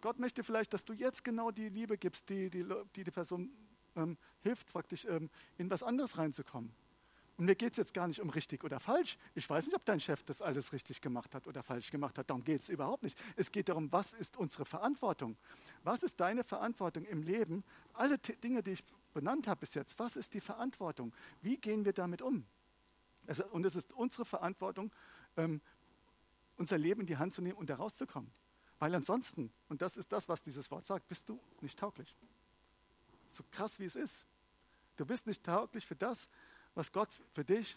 Gott 0.00 0.18
möchte 0.18 0.42
vielleicht, 0.42 0.72
dass 0.72 0.84
du 0.84 0.94
jetzt 0.94 1.24
genau 1.24 1.50
die 1.50 1.68
Liebe 1.68 1.98
gibst, 1.98 2.28
die 2.30 2.48
die, 2.48 2.64
die, 2.96 3.04
die 3.04 3.10
Person 3.10 3.50
ähm, 3.96 4.16
hilft, 4.40 4.72
praktisch 4.72 5.04
ähm, 5.04 5.28
in 5.58 5.70
was 5.70 5.82
anderes 5.82 6.16
reinzukommen. 6.16 6.74
Und 7.36 7.46
mir 7.46 7.56
geht 7.56 7.72
es 7.72 7.78
jetzt 7.78 7.94
gar 7.94 8.06
nicht 8.06 8.20
um 8.20 8.30
richtig 8.30 8.62
oder 8.62 8.78
falsch. 8.78 9.18
Ich 9.34 9.48
weiß 9.48 9.66
nicht, 9.66 9.74
ob 9.74 9.84
dein 9.84 9.98
Chef 9.98 10.22
das 10.22 10.40
alles 10.40 10.72
richtig 10.72 11.00
gemacht 11.00 11.34
hat 11.34 11.46
oder 11.48 11.62
falsch 11.62 11.90
gemacht 11.90 12.16
hat. 12.16 12.30
Darum 12.30 12.44
geht 12.44 12.60
es 12.60 12.68
überhaupt 12.68 13.02
nicht. 13.02 13.18
Es 13.34 13.50
geht 13.50 13.68
darum, 13.68 13.90
was 13.90 14.12
ist 14.12 14.36
unsere 14.36 14.64
Verantwortung? 14.64 15.36
Was 15.82 16.04
ist 16.04 16.20
deine 16.20 16.44
Verantwortung 16.44 17.04
im 17.06 17.22
Leben? 17.22 17.64
Alle 17.92 18.18
Dinge, 18.18 18.62
die 18.62 18.72
ich 18.72 18.84
benannt 19.12 19.48
habe 19.48 19.60
bis 19.60 19.74
jetzt, 19.74 19.98
was 19.98 20.16
ist 20.16 20.34
die 20.34 20.40
Verantwortung? 20.40 21.12
Wie 21.42 21.56
gehen 21.56 21.84
wir 21.84 21.92
damit 21.92 22.22
um? 22.22 22.44
Also, 23.26 23.44
und 23.46 23.64
es 23.64 23.74
ist 23.74 23.92
unsere 23.92 24.24
Verantwortung, 24.24 24.92
ähm, 25.36 25.60
unser 26.56 26.78
Leben 26.78 27.00
in 27.00 27.06
die 27.06 27.16
Hand 27.16 27.34
zu 27.34 27.42
nehmen 27.42 27.56
und 27.56 27.68
da 27.68 27.76
rauszukommen. 27.76 28.30
Weil 28.78 28.94
ansonsten, 28.94 29.52
und 29.68 29.82
das 29.82 29.96
ist 29.96 30.12
das, 30.12 30.28
was 30.28 30.42
dieses 30.42 30.70
Wort 30.70 30.84
sagt, 30.84 31.08
bist 31.08 31.28
du 31.28 31.40
nicht 31.60 31.78
tauglich. 31.78 32.14
So 33.30 33.42
krass 33.50 33.78
wie 33.78 33.86
es 33.86 33.96
ist. 33.96 34.24
Du 34.96 35.06
bist 35.06 35.26
nicht 35.26 35.42
tauglich 35.42 35.86
für 35.86 35.96
das, 35.96 36.28
was 36.74 36.90
Gott 36.90 37.10
für 37.32 37.44
dich 37.44 37.76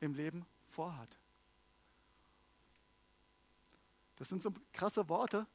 im 0.00 0.14
Leben 0.14 0.44
vorhat. 0.68 1.18
Das 4.16 4.28
sind 4.28 4.42
so 4.42 4.52
krasse 4.72 5.08
Worte, 5.08 5.46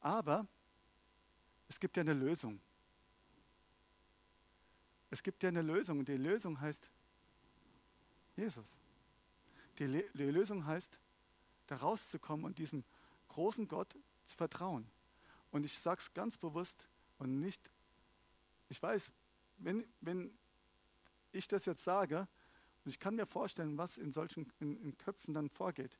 aber 0.00 0.46
es 1.68 1.80
gibt 1.80 1.96
ja 1.96 2.02
eine 2.02 2.12
Lösung. 2.12 2.60
Es 5.10 5.22
gibt 5.22 5.42
ja 5.42 5.48
eine 5.48 5.62
Lösung 5.62 6.00
und 6.00 6.08
die 6.08 6.16
Lösung 6.16 6.60
heißt 6.60 6.90
Jesus. 8.36 8.66
Die, 9.78 9.86
Le 9.86 10.04
die 10.12 10.24
Lösung 10.24 10.66
heißt, 10.66 10.98
da 11.66 11.76
rauszukommen 11.76 12.44
und 12.44 12.58
diesem 12.58 12.84
großen 13.28 13.66
Gott 13.68 13.94
zu 14.24 14.36
vertrauen. 14.36 14.86
Und 15.50 15.64
ich 15.64 15.78
sage 15.78 16.00
es 16.00 16.12
ganz 16.14 16.36
bewusst 16.36 16.86
und 17.18 17.40
nicht, 17.40 17.70
ich 18.68 18.82
weiß, 18.82 19.10
wenn, 19.58 19.86
wenn 20.00 20.36
ich 21.34 21.48
das 21.48 21.66
jetzt 21.66 21.84
sage, 21.84 22.28
und 22.84 22.90
ich 22.90 22.98
kann 22.98 23.14
mir 23.14 23.26
vorstellen, 23.26 23.78
was 23.78 23.96
in 23.96 24.12
solchen 24.12 24.52
in, 24.60 24.76
in 24.76 24.98
Köpfen 24.98 25.32
dann 25.32 25.48
vorgeht. 25.48 25.98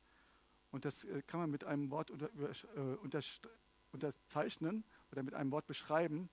Und 0.70 0.84
das 0.84 1.04
äh, 1.04 1.22
kann 1.26 1.40
man 1.40 1.50
mit 1.50 1.64
einem 1.64 1.90
Wort 1.90 2.10
unter, 2.10 2.28
äh, 2.28 2.96
unter, 2.96 3.20
unterzeichnen 3.92 4.84
oder 5.10 5.22
mit 5.22 5.34
einem 5.34 5.50
Wort 5.50 5.66
beschreiben. 5.66 6.28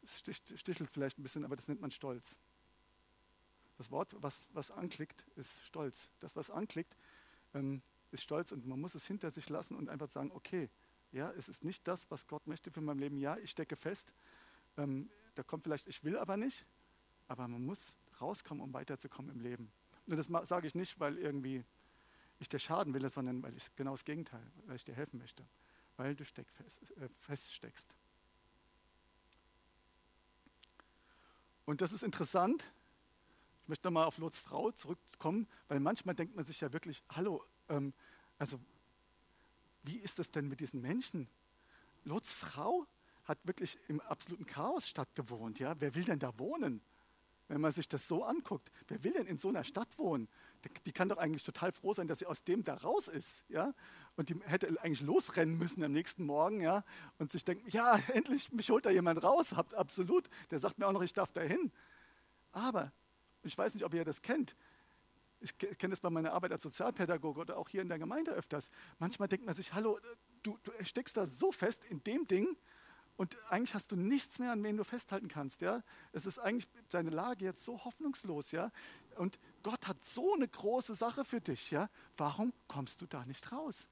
Das 0.00 0.18
stichelt 0.58 0.90
vielleicht 0.90 1.18
ein 1.18 1.22
bisschen, 1.22 1.44
aber 1.44 1.56
das 1.56 1.68
nennt 1.68 1.80
man 1.80 1.90
Stolz. 1.90 2.36
Das 3.76 3.90
Wort, 3.90 4.16
was, 4.20 4.40
was 4.52 4.70
anklickt, 4.70 5.26
ist 5.36 5.62
Stolz. 5.64 6.08
Das, 6.20 6.34
was 6.34 6.50
anklickt, 6.50 6.96
ähm, 7.54 7.82
ist 8.10 8.22
Stolz 8.22 8.52
und 8.52 8.66
man 8.66 8.80
muss 8.80 8.94
es 8.94 9.06
hinter 9.06 9.30
sich 9.30 9.48
lassen 9.48 9.76
und 9.76 9.88
einfach 9.88 10.08
sagen, 10.08 10.32
okay, 10.32 10.70
ja, 11.12 11.30
es 11.32 11.48
ist 11.48 11.64
nicht 11.64 11.86
das, 11.86 12.10
was 12.10 12.26
Gott 12.26 12.46
möchte 12.46 12.70
für 12.70 12.80
mein 12.80 12.98
Leben. 12.98 13.18
Ja, 13.18 13.36
ich 13.36 13.50
stecke 13.50 13.76
fest. 13.76 14.12
Ähm, 14.76 15.10
da 15.34 15.42
kommt 15.42 15.64
vielleicht, 15.64 15.86
ich 15.88 16.02
will 16.04 16.16
aber 16.16 16.36
nicht. 16.36 16.64
Aber 17.28 17.48
man 17.48 17.64
muss 17.64 17.92
rauskommen, 18.20 18.62
um 18.62 18.72
weiterzukommen 18.72 19.30
im 19.32 19.40
Leben. 19.40 19.70
Und 20.06 20.16
das 20.16 20.48
sage 20.48 20.66
ich 20.66 20.74
nicht, 20.74 20.98
weil 21.00 21.18
irgendwie 21.18 21.64
ich 22.38 22.48
dir 22.48 22.58
schaden 22.58 22.94
will, 22.94 23.08
sondern 23.08 23.42
weil 23.42 23.56
ich 23.56 23.74
genau 23.76 23.92
das 23.92 24.04
Gegenteil, 24.04 24.42
weil 24.66 24.76
ich 24.76 24.84
dir 24.84 24.94
helfen 24.94 25.18
möchte. 25.18 25.44
Weil 25.96 26.14
du 26.14 26.24
steck 26.24 26.46
äh, 26.96 27.08
feststeckst. 27.20 27.94
Und 31.64 31.80
das 31.80 31.92
ist 31.92 32.02
interessant. 32.02 32.64
Ich 33.62 33.68
möchte 33.68 33.86
nochmal 33.88 34.06
auf 34.06 34.18
Lots 34.18 34.38
Frau 34.38 34.70
zurückkommen, 34.70 35.48
weil 35.66 35.80
manchmal 35.80 36.14
denkt 36.14 36.36
man 36.36 36.44
sich 36.44 36.60
ja 36.60 36.72
wirklich, 36.72 37.02
hallo, 37.10 37.44
ähm, 37.68 37.92
also 38.38 38.60
wie 39.82 39.98
ist 39.98 40.18
das 40.18 40.30
denn 40.30 40.48
mit 40.48 40.60
diesen 40.60 40.80
Menschen? 40.80 41.28
Lots 42.04 42.32
Frau 42.32 42.86
hat 43.24 43.38
wirklich 43.44 43.78
im 43.88 44.00
absoluten 44.00 44.46
Chaos 44.46 44.88
stattgewohnt. 44.88 45.58
Ja? 45.58 45.80
Wer 45.80 45.94
will 45.94 46.04
denn 46.04 46.20
da 46.20 46.38
wohnen? 46.38 46.80
Wenn 47.48 47.60
man 47.60 47.70
sich 47.70 47.88
das 47.88 48.08
so 48.08 48.24
anguckt, 48.24 48.72
wer 48.88 49.04
will 49.04 49.12
denn 49.12 49.26
in 49.26 49.38
so 49.38 49.48
einer 49.48 49.62
Stadt 49.62 49.98
wohnen? 49.98 50.28
Die, 50.84 50.92
kann 50.92 51.08
doch 51.08 51.18
eigentlich 51.18 51.44
total 51.44 51.70
froh 51.70 51.94
sein, 51.94 52.08
dass 52.08 52.18
sie 52.18 52.26
aus 52.26 52.42
dem 52.42 52.64
da 52.64 52.74
raus 52.74 53.06
ist. 53.06 53.44
Ja? 53.48 53.72
Und 54.16 54.28
die 54.30 54.36
hätte 54.46 54.68
eigentlich 54.82 55.00
losrennen 55.00 55.56
müssen 55.56 55.84
am 55.84 55.92
nächsten 55.92 56.24
Morgen 56.24 56.60
ja? 56.60 56.82
und 57.18 57.30
sich 57.30 57.44
denken, 57.44 57.68
ja, 57.68 58.00
endlich, 58.14 58.50
mich 58.50 58.70
holt 58.70 58.84
da 58.84 58.90
jemand 58.90 59.22
raus. 59.22 59.52
Absolut. 59.52 60.28
Der 60.50 60.58
sagt 60.58 60.78
mir 60.78 60.88
auch 60.88 60.92
noch, 60.92 61.02
ich 61.02 61.12
darf 61.12 61.30
da 61.32 61.40
hin. 61.40 61.70
Aber, 62.50 62.92
ich 63.44 63.56
weiß 63.56 63.74
nicht, 63.74 63.84
ob 63.84 63.94
ihr 63.94 64.04
das 64.04 64.22
kennt, 64.22 64.56
ich 65.40 65.56
kenne 65.58 65.90
das 65.90 66.00
bei 66.00 66.10
meiner 66.10 66.32
Arbeit 66.32 66.52
als 66.52 66.62
Sozialpädagoge 66.62 67.40
oder 67.40 67.58
auch 67.58 67.68
hier 67.68 67.82
in 67.82 67.88
der 67.88 67.98
Gemeinde 67.98 68.32
öfters. 68.32 68.70
Manchmal 68.98 69.28
denkt 69.28 69.44
man 69.44 69.54
sich, 69.54 69.74
hallo, 69.74 70.00
du, 70.42 70.58
du 70.62 70.72
steckst 70.82 71.16
da 71.16 71.26
so 71.26 71.52
fest 71.52 71.84
in 71.84 72.02
dem 72.04 72.26
Ding 72.26 72.56
und 73.16 73.36
eigentlich 73.50 73.74
hast 73.74 73.92
du 73.92 73.96
nichts 73.96 74.38
mehr, 74.38 74.52
an 74.52 74.62
wen 74.62 74.76
du 74.76 74.84
festhalten 74.84 75.28
kannst. 75.28 75.60
Ja? 75.60 75.82
Es 76.12 76.26
ist 76.26 76.38
eigentlich 76.38 76.68
seine 76.88 77.10
Lage 77.10 77.44
jetzt 77.44 77.64
so 77.64 77.84
hoffnungslos. 77.84 78.52
Ja? 78.52 78.70
Und 79.16 79.38
Gott 79.62 79.86
hat 79.86 80.04
so 80.04 80.34
eine 80.34 80.46
große 80.46 80.94
Sache 80.94 81.24
für 81.24 81.40
dich. 81.40 81.70
Ja? 81.70 81.88
Warum 82.16 82.52
kommst 82.68 83.00
du 83.00 83.06
da 83.06 83.24
nicht 83.24 83.52
raus? 83.52 83.86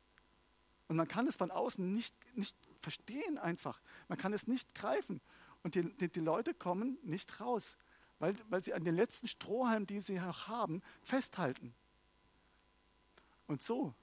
Und 0.88 0.96
man 0.96 1.08
kann 1.08 1.26
es 1.26 1.36
von 1.36 1.50
außen 1.50 1.90
nicht, 1.90 2.14
nicht 2.36 2.56
verstehen 2.80 3.38
einfach. 3.38 3.80
Man 4.08 4.18
kann 4.18 4.34
es 4.34 4.46
nicht 4.46 4.74
greifen. 4.74 5.22
Und 5.62 5.74
die, 5.74 5.90
die, 5.96 6.08
die 6.08 6.20
Leute 6.20 6.52
kommen 6.52 6.98
nicht 7.02 7.40
raus 7.40 7.76
weil, 8.18 8.34
weil 8.48 8.62
sie 8.62 8.74
an 8.74 8.84
den 8.84 8.94
letzten 8.94 9.28
Strohhalm, 9.28 9.86
die 9.86 10.00
sie 10.00 10.18
noch 10.18 10.48
haben, 10.48 10.82
festhalten. 11.02 11.74
Und 13.46 13.62
so 13.62 13.94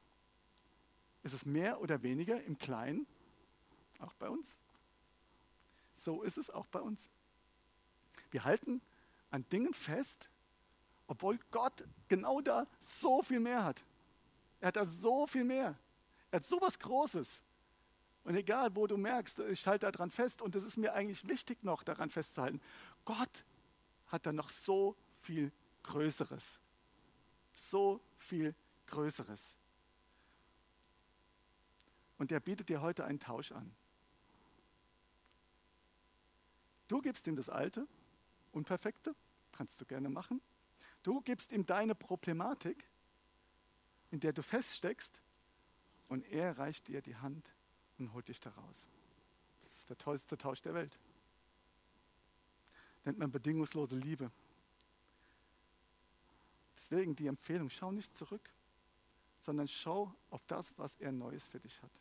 ist 1.23 1.33
es 1.33 1.45
mehr 1.45 1.81
oder 1.81 2.03
weniger 2.03 2.43
im 2.43 2.57
Kleinen 2.57 3.07
auch 3.99 4.13
bei 4.13 4.29
uns. 4.29 4.55
So 6.01 6.23
ist 6.23 6.37
es 6.37 6.49
auch 6.49 6.65
bei 6.65 6.79
uns. 6.79 7.09
Wir 8.31 8.43
halten 8.43 8.81
an 9.29 9.47
Dingen 9.49 9.73
fest, 9.73 10.29
obwohl 11.05 11.37
Gott 11.51 11.83
genau 12.07 12.41
da 12.41 12.65
so 12.79 13.21
viel 13.21 13.39
mehr 13.39 13.63
hat. 13.63 13.83
Er 14.61 14.69
hat 14.69 14.77
da 14.77 14.85
so 14.85 15.27
viel 15.27 15.43
mehr. 15.43 15.77
Er 16.31 16.37
hat 16.37 16.45
so 16.45 16.59
was 16.59 16.79
Großes. 16.79 17.43
Und 18.23 18.35
egal, 18.35 18.75
wo 18.75 18.87
du 18.87 18.97
merkst, 18.97 19.39
ich 19.39 19.67
halte 19.67 19.91
daran 19.91 20.09
fest 20.09 20.41
und 20.41 20.55
es 20.55 20.63
ist 20.63 20.77
mir 20.77 20.93
eigentlich 20.93 21.27
wichtig 21.27 21.63
noch 21.63 21.83
daran 21.83 22.09
festzuhalten. 22.09 22.61
Gott 23.05 23.45
hat 24.07 24.25
er 24.25 24.33
noch 24.33 24.49
so 24.49 24.95
viel 25.19 25.51
Größeres. 25.83 26.59
So 27.53 28.01
viel 28.17 28.55
Größeres. 28.87 29.55
Und 32.17 32.31
er 32.31 32.39
bietet 32.39 32.69
dir 32.69 32.81
heute 32.81 33.05
einen 33.05 33.19
Tausch 33.19 33.51
an. 33.51 33.71
Du 36.91 37.01
gibst 37.01 37.25
ihm 37.27 37.35
das 37.35 37.49
Alte, 37.49 37.87
Unperfekte, 38.51 39.15
kannst 39.53 39.79
du 39.79 39.85
gerne 39.85 40.09
machen. 40.09 40.41
Du 41.03 41.21
gibst 41.21 41.51
ihm 41.51 41.65
deine 41.65 41.95
Problematik, 41.95 42.83
in 44.11 44.19
der 44.19 44.33
du 44.33 44.43
feststeckst, 44.43 45.21
und 46.09 46.29
er 46.29 46.57
reicht 46.57 46.89
dir 46.89 47.01
die 47.01 47.15
Hand 47.15 47.49
und 47.97 48.11
holt 48.11 48.27
dich 48.27 48.41
daraus. 48.41 48.75
Das 49.63 49.71
ist 49.77 49.89
der 49.89 49.97
tollste 49.97 50.37
Tausch 50.37 50.61
der 50.61 50.73
Welt 50.73 50.99
nennt 53.05 53.19
man 53.19 53.31
bedingungslose 53.31 53.95
Liebe. 53.95 54.31
Deswegen 56.75 57.15
die 57.15 57.27
Empfehlung, 57.27 57.69
schau 57.69 57.91
nicht 57.91 58.15
zurück, 58.15 58.49
sondern 59.41 59.67
schau 59.67 60.13
auf 60.29 60.43
das, 60.47 60.77
was 60.77 60.95
er 60.97 61.11
Neues 61.11 61.47
für 61.47 61.59
dich 61.59 61.81
hat. 61.81 61.91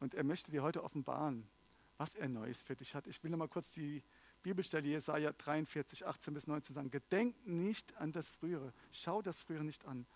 Und 0.00 0.14
er 0.14 0.24
möchte 0.24 0.50
dir 0.50 0.62
heute 0.62 0.84
offenbaren, 0.84 1.48
was 1.98 2.14
er 2.14 2.28
Neues 2.28 2.62
für 2.62 2.76
dich 2.76 2.94
hat. 2.94 3.06
Ich 3.06 3.22
will 3.22 3.30
noch 3.30 3.38
mal 3.38 3.48
kurz 3.48 3.74
die 3.74 4.02
Bibelstelle 4.42 4.88
Jesaja 4.88 5.32
43, 5.32 6.06
18 6.06 6.32
bis 6.32 6.46
19 6.46 6.74
sagen. 6.74 6.90
Gedenk 6.90 7.34
nicht 7.46 7.94
an 7.96 8.12
das 8.12 8.28
Frühere. 8.28 8.72
Schau 8.92 9.20
das 9.20 9.40
Frühere 9.40 9.64
nicht 9.64 9.84
an. 9.84 10.06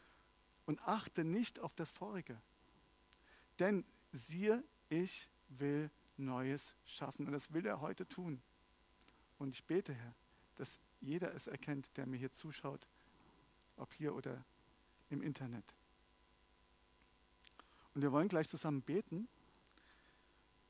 Und 0.65 0.81
achte 0.87 1.25
nicht 1.25 1.59
auf 1.59 1.75
das 1.75 1.91
Vorige. 1.91 2.41
Denn 3.59 3.85
siehe, 4.13 4.63
ich 4.89 5.29
will 5.49 5.91
Neues 6.17 6.75
schaffen. 6.87 7.27
Und 7.27 7.33
das 7.33 7.53
will 7.53 7.67
er 7.67 7.81
heute 7.81 8.09
tun. 8.09 8.41
Und 9.39 9.51
ich 9.51 9.65
bete, 9.65 9.93
Herr, 9.93 10.15
dass 10.57 10.79
jeder 11.01 11.35
es 11.35 11.49
erkennt, 11.49 11.97
der 11.97 12.07
mir 12.07 12.17
hier 12.17 12.31
zuschaut, 12.31 12.87
ob 13.77 13.93
hier 13.95 14.15
oder 14.15 14.45
im 15.11 15.21
Internet. 15.21 15.65
Und 17.95 18.03
wir 18.03 18.13
wollen 18.13 18.29
gleich 18.29 18.49
zusammen 18.49 18.83
beten. 18.83 19.29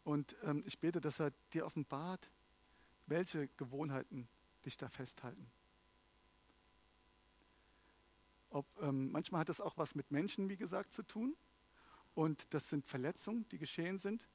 Und 0.04 0.36
ähm, 0.42 0.62
ich 0.66 0.78
bete, 0.78 1.00
dass 1.00 1.20
er 1.20 1.32
dir 1.52 1.66
offenbart, 1.66 2.30
welche 3.06 3.48
Gewohnheiten 3.56 4.28
dich 4.64 4.76
da 4.76 4.88
festhalten. 4.88 5.50
Ob, 8.50 8.66
ähm, 8.80 9.10
manchmal 9.12 9.40
hat 9.40 9.48
das 9.48 9.60
auch 9.60 9.76
was 9.76 9.94
mit 9.94 10.10
Menschen, 10.10 10.48
wie 10.48 10.56
gesagt, 10.56 10.92
zu 10.92 11.02
tun. 11.02 11.36
Und 12.14 12.52
das 12.52 12.68
sind 12.68 12.86
Verletzungen, 12.86 13.48
die 13.48 13.58
geschehen 13.58 13.98
sind. 13.98 14.28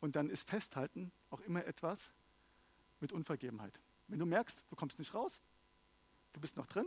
Und 0.00 0.16
dann 0.16 0.30
ist 0.30 0.48
Festhalten 0.48 1.12
auch 1.30 1.40
immer 1.40 1.64
etwas 1.66 2.12
mit 3.00 3.12
Unvergebenheit. 3.12 3.78
Wenn 4.08 4.18
du 4.18 4.26
merkst, 4.26 4.62
du 4.70 4.76
kommst 4.76 4.98
nicht 4.98 5.14
raus, 5.14 5.40
du 6.32 6.40
bist 6.40 6.56
noch 6.56 6.66
drin, 6.66 6.86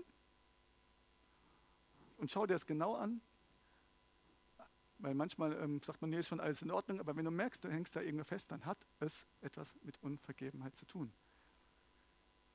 und 2.18 2.32
schau 2.32 2.46
dir 2.46 2.54
das 2.54 2.66
genau 2.66 2.96
an, 2.96 3.20
weil 5.04 5.16
manchmal 5.16 5.52
ähm, 5.62 5.82
sagt 5.84 6.02
man, 6.02 6.12
nee, 6.12 6.20
ist 6.20 6.30
schon 6.30 6.40
alles 6.40 6.62
in 6.62 6.72
Ordnung, 6.72 7.02
aber 7.02 7.14
wenn 7.18 7.26
du 7.26 7.32
merkst, 7.32 7.62
du 7.62 7.70
hängst 7.70 7.94
da 7.94 8.00
irgendwo 8.00 8.24
fest, 8.24 8.50
dann 8.54 8.66
hat 8.66 8.78
es 9.02 9.28
etwas 9.42 9.76
mit 9.84 10.02
Unvergebenheit 10.02 10.78
zu 10.78 10.86
tun. 10.86 11.12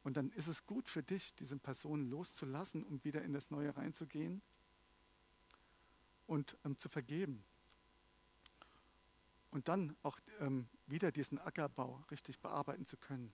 Und 0.03 0.17
dann 0.17 0.31
ist 0.31 0.47
es 0.49 0.65
gut 0.65 0.89
für 0.89 1.03
dich, 1.03 1.35
diese 1.35 1.59
Person 1.59 2.09
loszulassen, 2.09 2.85
um 2.85 3.05
wieder 3.05 3.21
in 3.21 3.35
das 3.35 3.51
Neue 3.51 3.77
reinzugehen 3.77 4.41
und 6.27 6.57
ähm, 6.65 6.79
zu 6.79 6.89
vergeben. 6.89 7.45
Und 9.51 9.69
dann 9.69 9.95
auch 10.03 10.19
ähm, 10.41 10.69
wieder 10.87 11.13
diesen 11.13 11.39
Ackerbau 11.39 12.03
richtig 12.11 12.39
bearbeiten 12.41 12.87
zu 12.87 12.97
können. 12.97 13.31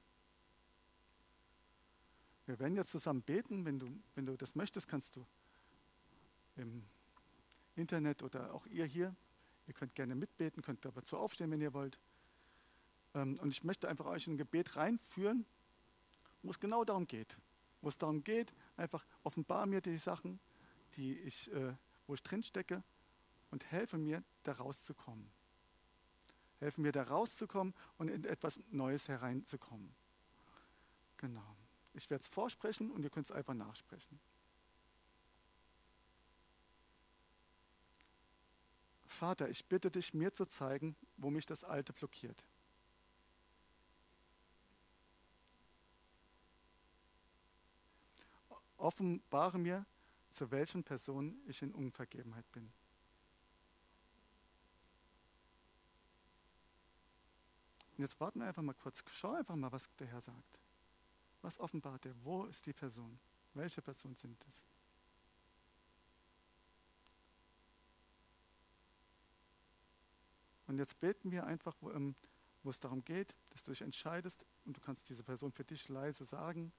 Wir 2.47 2.59
werden 2.59 2.75
jetzt 2.75 2.91
zusammen 2.91 3.23
beten. 3.23 3.65
Wenn 3.65 3.79
du, 3.79 3.87
wenn 4.17 4.27
du 4.27 4.37
das 4.37 4.57
möchtest, 4.57 4.89
kannst 4.89 5.15
du 5.15 5.25
im 6.57 6.85
Internet 7.77 8.23
oder 8.23 8.55
auch 8.55 8.67
ihr 8.67 8.87
hier. 8.87 9.15
Ihr 9.67 9.75
könnt 9.75 9.95
gerne 9.95 10.15
mitbeten, 10.15 10.63
könnt 10.63 10.85
dazu 10.85 11.17
aufstehen, 11.17 11.51
wenn 11.51 11.61
ihr 11.61 11.73
wollt. 11.73 11.99
Ähm, 13.15 13.39
und 13.41 13.51
ich 13.51 13.65
möchte 13.65 13.89
einfach 13.89 14.07
euch 14.07 14.27
in 14.27 14.35
ein 14.35 14.39
Gebet 14.39 14.77
reinführen, 14.77 15.47
wo 16.43 16.51
es 16.51 16.61
genau 16.61 16.85
darum 16.85 17.07
geht. 17.07 17.37
Wo 17.81 17.89
es 17.89 17.99
darum 17.99 18.25
geht, 18.25 18.55
einfach 18.77 19.07
offenbar 19.23 19.67
mir 19.67 19.81
die 19.81 19.99
Sachen, 19.99 20.41
die 20.97 21.19
ich, 21.21 21.53
äh, 21.53 21.75
wo 22.07 22.15
ich 22.15 22.23
drinstecke 22.23 22.83
und 23.51 23.65
helfe 23.71 23.99
mir, 23.99 24.23
da 24.43 24.53
rauszukommen. 24.53 25.31
Helfen 26.61 26.83
mir, 26.83 26.93
da 26.93 27.03
rauszukommen 27.03 27.75
und 27.99 28.09
in 28.09 28.25
etwas 28.25 28.61
Neues 28.71 29.09
hereinzukommen. 29.09 29.95
Genau. 31.19 31.57
Ich 31.95 32.11
werde 32.11 32.23
es 32.23 32.29
vorsprechen 32.29 32.91
und 32.91 33.03
ihr 33.03 33.11
könnt 33.11 33.27
es 33.27 33.33
einfach 33.33 33.55
nachsprechen. 33.55 34.19
Vater, 39.15 39.49
ich 39.49 39.65
bitte 39.65 39.91
dich, 39.91 40.13
mir 40.13 40.33
zu 40.33 40.45
zeigen, 40.45 40.97
wo 41.17 41.31
mich 41.31 41.47
das 41.47 41.65
Alte 41.65 41.93
blockiert. 41.93 42.45
Offenbare 48.77 49.59
mir, 49.59 49.87
zu 50.31 50.51
welchen 50.51 50.83
Personen 50.83 51.41
ich 51.47 51.63
in 51.63 51.73
Unvergebenheit 51.73 52.51
bin. 52.53 52.71
Und 57.97 58.03
jetzt 58.03 58.19
warten 58.21 58.41
wir 58.41 58.49
einfach 58.49 58.63
mal 58.63 58.75
kurz. 58.75 59.05
Schau 59.13 59.35
einfach 59.35 59.55
mal, 59.55 59.71
was 59.71 59.89
der 59.99 60.09
Herr 60.09 60.21
sagt. 60.21 60.59
Was 61.43 61.61
offenbart 61.61 62.05
er? 62.07 62.15
Wo 62.25 62.45
ist 62.47 62.67
die 62.67 62.73
Person? 62.73 63.19
Welche 63.55 63.81
Person 63.81 64.17
sind 64.17 64.45
es? 64.49 64.74
Und 70.75 70.79
jetzt 70.79 70.99
beten 70.99 71.31
wir 71.31 71.47
einfach, 71.47 71.77
wo, 71.81 71.93
ähm, 71.93 72.17
wo 72.65 72.71
es 72.71 72.81
darum 72.81 73.05
geht, 73.05 73.37
dass 73.51 73.63
du 73.63 73.71
dich 73.71 73.81
entscheidest 73.81 74.45
und 74.65 74.77
du 74.77 74.81
kannst 74.81 75.09
diese 75.09 75.23
Person 75.23 75.53
für 75.53 75.63
dich 75.63 75.89
leise 75.89 76.25
sagen, 76.25 76.73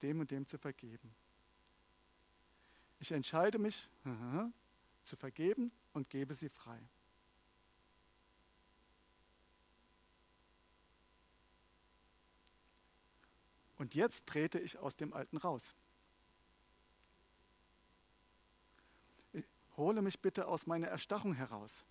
dem 0.00 0.20
und 0.20 0.30
dem 0.30 0.46
zu 0.46 0.56
vergeben. 0.56 1.14
Ich 2.98 3.12
entscheide 3.12 3.58
mich 3.58 3.90
zu 5.02 5.16
vergeben 5.16 5.70
und 5.92 6.08
gebe 6.08 6.32
sie 6.32 6.48
frei. 6.48 6.80
Und 13.76 13.94
jetzt 13.94 14.26
trete 14.26 14.58
ich 14.60 14.78
aus 14.78 14.96
dem 14.96 15.12
Alten 15.12 15.36
raus. 15.36 15.74
Ich 19.34 19.44
hole 19.76 20.00
mich 20.00 20.18
bitte 20.20 20.48
aus 20.48 20.66
meiner 20.66 20.88
Erstarrung 20.88 21.34
heraus. 21.34 21.84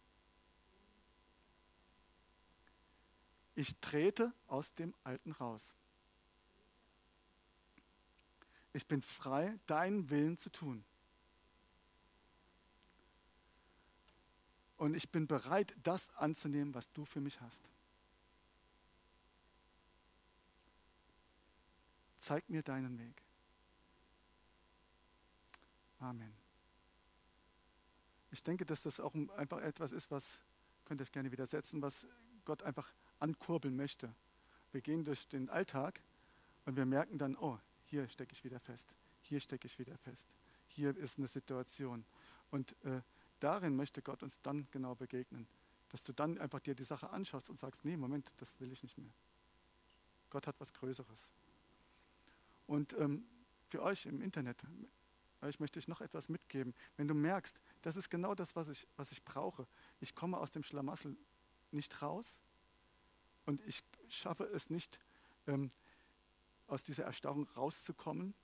Ich 3.58 3.76
trete 3.82 4.32
aus 4.46 4.76
dem 4.76 4.94
Alten 5.04 5.32
raus. 5.32 5.64
Ich 8.72 8.86
bin 8.86 9.02
frei, 9.02 9.58
deinen 9.66 10.12
Willen 10.12 10.38
zu 10.38 10.52
tun. 10.52 10.86
Und 14.78 14.94
ich 14.94 15.10
bin 15.10 15.26
bereit, 15.26 15.76
das 15.82 16.16
anzunehmen, 16.18 16.76
was 16.76 16.92
du 16.92 17.04
für 17.04 17.20
mich 17.20 17.42
hast. 17.42 17.68
Zeig 22.20 22.48
mir 22.52 22.62
deinen 22.62 23.00
Weg. 23.00 23.24
Amen. 26.00 26.32
Ich 28.30 28.44
denke, 28.44 28.68
dass 28.68 28.84
das 28.84 29.00
auch 29.00 29.16
einfach 29.36 29.62
etwas 29.62 29.94
ist, 29.94 30.12
was, 30.12 30.42
könnt 30.86 31.02
ihr 31.02 31.06
euch 31.06 31.12
gerne 31.12 31.32
widersetzen, 31.32 31.82
was 31.82 32.06
Gott 32.46 32.62
einfach 32.62 32.94
ankurbeln 33.20 33.76
möchte. 33.76 34.14
Wir 34.72 34.82
gehen 34.82 35.04
durch 35.04 35.28
den 35.28 35.50
Alltag 35.50 36.02
und 36.66 36.76
wir 36.76 36.86
merken 36.86 37.18
dann, 37.18 37.36
oh, 37.38 37.58
hier 37.86 38.08
stecke 38.08 38.34
ich 38.34 38.44
wieder 38.44 38.60
fest, 38.60 38.94
hier 39.22 39.40
stecke 39.40 39.68
ich 39.68 39.80
wieder 39.80 39.98
fest, 39.98 40.30
hier 40.68 40.96
ist 40.96 41.18
eine 41.18 41.28
Situation. 41.28 42.06
Und 42.52 42.76
äh, 42.86 43.02
darin 43.40 43.76
möchte 43.76 44.02
Gott 44.02 44.24
uns 44.24 44.42
dann 44.42 44.68
genau 44.72 44.96
begegnen, 44.96 45.48
dass 45.90 46.04
du 46.04 46.14
dann 46.14 46.38
einfach 46.38 46.60
dir 46.60 46.76
die 46.76 46.84
Sache 46.84 47.10
anschaust 47.10 47.50
und 47.50 47.58
sagst, 47.58 47.86
nee, 47.86 47.98
Moment, 47.98 48.32
das 48.38 48.54
will 48.60 48.72
ich 48.72 48.84
nicht 48.84 48.98
mehr. 48.98 49.14
Gott 50.30 50.48
hat 50.48 50.60
was 50.60 50.74
Größeres. 50.74 51.28
Und 52.66 52.94
ähm, 52.94 53.26
für 53.70 53.82
euch 53.82 54.06
im 54.06 54.22
Internet, 54.22 54.62
euch 55.42 55.60
möchte 55.60 55.80
ich 55.80 55.88
noch 55.88 56.02
etwas 56.02 56.30
mitgeben. 56.30 56.74
Wenn 56.98 57.08
du 57.08 57.14
merkst, 57.14 57.60
das 57.82 57.96
ist 57.96 58.10
genau 58.10 58.36
das, 58.36 58.56
was 58.56 58.68
ich, 58.68 58.88
was 58.98 59.12
ich 59.12 59.24
brauche. 59.24 59.68
Ich 60.00 60.16
komme 60.16 60.38
aus 60.38 60.52
dem 60.52 60.64
Schlamassel 60.64 61.16
nicht 61.72 62.02
raus, 62.02 62.36
und 63.48 63.62
ich 63.66 63.82
schaffe 64.10 64.44
es 64.44 64.70
nicht, 64.70 65.00
ähm, 65.48 65.72
aus 66.68 66.84
dieser 66.84 67.06
Erstarrung 67.06 67.48
rauszukommen, 67.56 68.36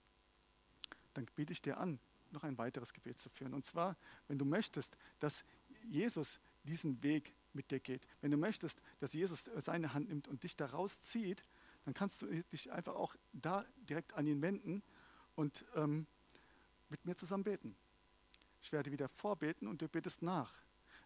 dann 1.14 1.26
biete 1.36 1.52
ich 1.52 1.62
dir 1.62 1.78
an, 1.78 2.00
noch 2.32 2.44
ein 2.44 2.58
weiteres 2.58 2.94
Gebet 2.94 3.20
zu 3.20 3.30
führen. 3.30 3.54
Und 3.54 3.66
zwar, 3.66 3.98
wenn 4.28 4.40
du 4.40 4.46
möchtest, 4.46 4.98
dass 5.20 5.44
Jesus 5.84 6.40
diesen 6.64 7.04
Weg 7.04 7.36
mit 7.52 7.70
dir 7.70 7.82
geht, 7.82 8.08
wenn 8.22 8.32
du 8.32 8.38
möchtest, 8.38 8.82
dass 9.00 9.14
Jesus 9.14 9.44
seine 9.58 9.94
Hand 9.94 10.08
nimmt 10.08 10.30
und 10.30 10.44
dich 10.44 10.56
da 10.56 10.68
rauszieht, 10.68 11.44
dann 11.84 11.94
kannst 11.94 12.22
du 12.22 12.28
dich 12.44 12.72
einfach 12.72 12.96
auch 12.96 13.16
da 13.34 13.66
direkt 13.90 14.14
an 14.14 14.26
ihn 14.26 14.42
wenden 14.42 14.82
und 15.36 15.66
ähm, 15.76 16.08
mit 16.88 17.06
mir 17.06 17.18
zusammen 17.18 17.44
beten. 17.44 17.76
Ich 18.62 18.72
werde 18.72 18.90
wieder 18.90 19.10
vorbeten 19.10 19.68
und 19.68 19.82
du 19.82 19.90
betest 19.90 20.22
nach. 20.22 20.54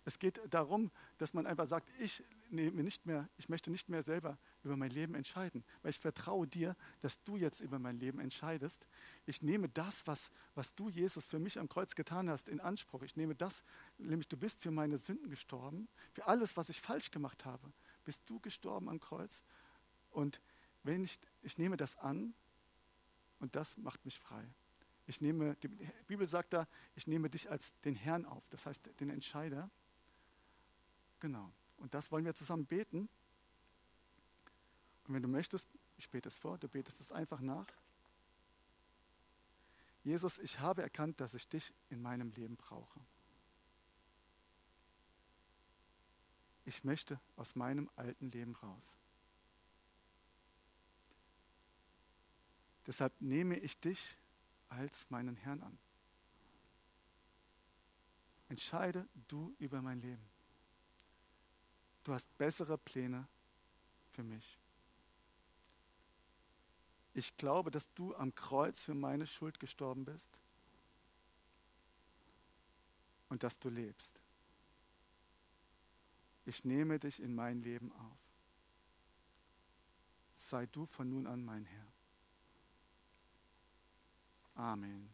Es 0.07 0.19
geht 0.19 0.39
darum, 0.51 0.89
dass 1.17 1.33
man 1.33 1.45
einfach 1.45 1.67
sagt, 1.67 1.89
ich 1.99 2.23
nehme 2.49 2.81
nicht 2.81 3.05
mehr, 3.05 3.27
ich 3.37 3.49
möchte 3.49 3.69
nicht 3.69 3.89
mehr 3.89 4.03
selber 4.03 4.37
über 4.63 4.77
mein 4.77 4.89
Leben 4.89 5.15
entscheiden, 5.15 5.65
weil 5.81 5.89
ich 5.89 5.99
vertraue 5.99 6.47
dir, 6.47 6.77
dass 7.01 7.21
du 7.25 7.35
jetzt 7.35 7.59
über 7.59 7.77
mein 7.77 7.99
Leben 7.99 8.21
entscheidest. 8.21 8.87
Ich 9.25 9.41
nehme 9.41 9.67
das, 9.67 10.07
was, 10.07 10.31
was 10.55 10.73
du, 10.75 10.87
Jesus, 10.87 11.25
für 11.25 11.39
mich 11.39 11.59
am 11.59 11.67
Kreuz 11.67 11.93
getan 11.93 12.29
hast, 12.29 12.47
in 12.47 12.61
Anspruch. 12.61 13.01
Ich 13.01 13.17
nehme 13.17 13.35
das, 13.35 13.65
nämlich 13.97 14.29
du 14.29 14.37
bist 14.37 14.61
für 14.61 14.71
meine 14.71 14.97
Sünden 14.97 15.29
gestorben, 15.29 15.89
für 16.13 16.25
alles, 16.25 16.55
was 16.55 16.69
ich 16.69 16.79
falsch 16.79 17.11
gemacht 17.11 17.43
habe, 17.43 17.73
bist 18.05 18.21
du 18.27 18.39
gestorben 18.39 18.87
am 18.87 19.01
Kreuz. 19.01 19.41
Und 20.11 20.39
wenn 20.83 21.03
ich, 21.03 21.19
ich 21.41 21.57
nehme 21.57 21.75
das 21.75 21.97
an 21.97 22.33
und 23.39 23.57
das 23.57 23.75
macht 23.75 24.05
mich 24.05 24.17
frei. 24.17 24.47
Ich 25.05 25.19
nehme, 25.19 25.57
die 25.57 25.67
Bibel 26.07 26.27
sagt 26.27 26.53
da, 26.53 26.65
ich 26.95 27.07
nehme 27.07 27.29
dich 27.29 27.51
als 27.51 27.73
den 27.81 27.95
Herrn 27.95 28.23
auf, 28.23 28.47
das 28.47 28.65
heißt 28.65 28.89
den 29.01 29.09
Entscheider. 29.09 29.69
Genau. 31.19 31.51
Und 31.77 31.93
das 31.93 32.11
wollen 32.11 32.25
wir 32.25 32.33
zusammen 32.33 32.65
beten. 32.65 33.09
Und 35.07 35.13
wenn 35.13 35.21
du 35.21 35.27
möchtest, 35.27 35.67
ich 35.97 36.09
bete 36.09 36.29
es 36.29 36.37
vor, 36.37 36.57
du 36.57 36.67
betest 36.67 37.01
es 37.01 37.11
einfach 37.11 37.39
nach. 37.39 37.67
Jesus, 40.03 40.37
ich 40.37 40.59
habe 40.59 40.81
erkannt, 40.81 41.19
dass 41.19 41.33
ich 41.33 41.47
dich 41.47 41.73
in 41.89 42.01
meinem 42.01 42.31
Leben 42.31 42.55
brauche. 42.55 42.99
Ich 46.65 46.83
möchte 46.83 47.19
aus 47.35 47.55
meinem 47.55 47.89
alten 47.95 48.31
Leben 48.31 48.55
raus. 48.55 48.83
Deshalb 52.85 53.13
nehme 53.19 53.57
ich 53.57 53.77
dich 53.79 54.17
als 54.69 55.09
meinen 55.09 55.35
Herrn 55.35 55.61
an. 55.61 55.77
Entscheide 58.49 59.07
du 59.27 59.53
über 59.59 59.81
mein 59.81 60.01
Leben. 60.01 60.36
Du 62.07 62.13
hast 62.13 62.37
bessere 62.37 62.77
Pläne 62.77 63.27
für 64.11 64.23
mich. 64.23 64.57
Ich 67.13 67.35
glaube, 67.35 67.69
dass 67.69 67.93
du 67.95 68.15
am 68.15 68.33
Kreuz 68.33 68.81
für 68.81 68.93
meine 68.93 69.27
Schuld 69.27 69.59
gestorben 69.59 70.05
bist 70.05 70.39
und 73.27 73.43
dass 73.43 73.59
du 73.59 73.67
lebst. 73.67 74.21
Ich 76.45 76.63
nehme 76.63 76.97
dich 76.97 77.21
in 77.21 77.35
mein 77.35 77.61
Leben 77.61 77.91
auf. 77.91 78.17
Sei 80.37 80.65
du 80.67 80.85
von 80.85 81.09
nun 81.09 81.27
an 81.27 81.43
mein 81.43 81.65
Herr. 81.65 81.87
Amen. 84.55 85.09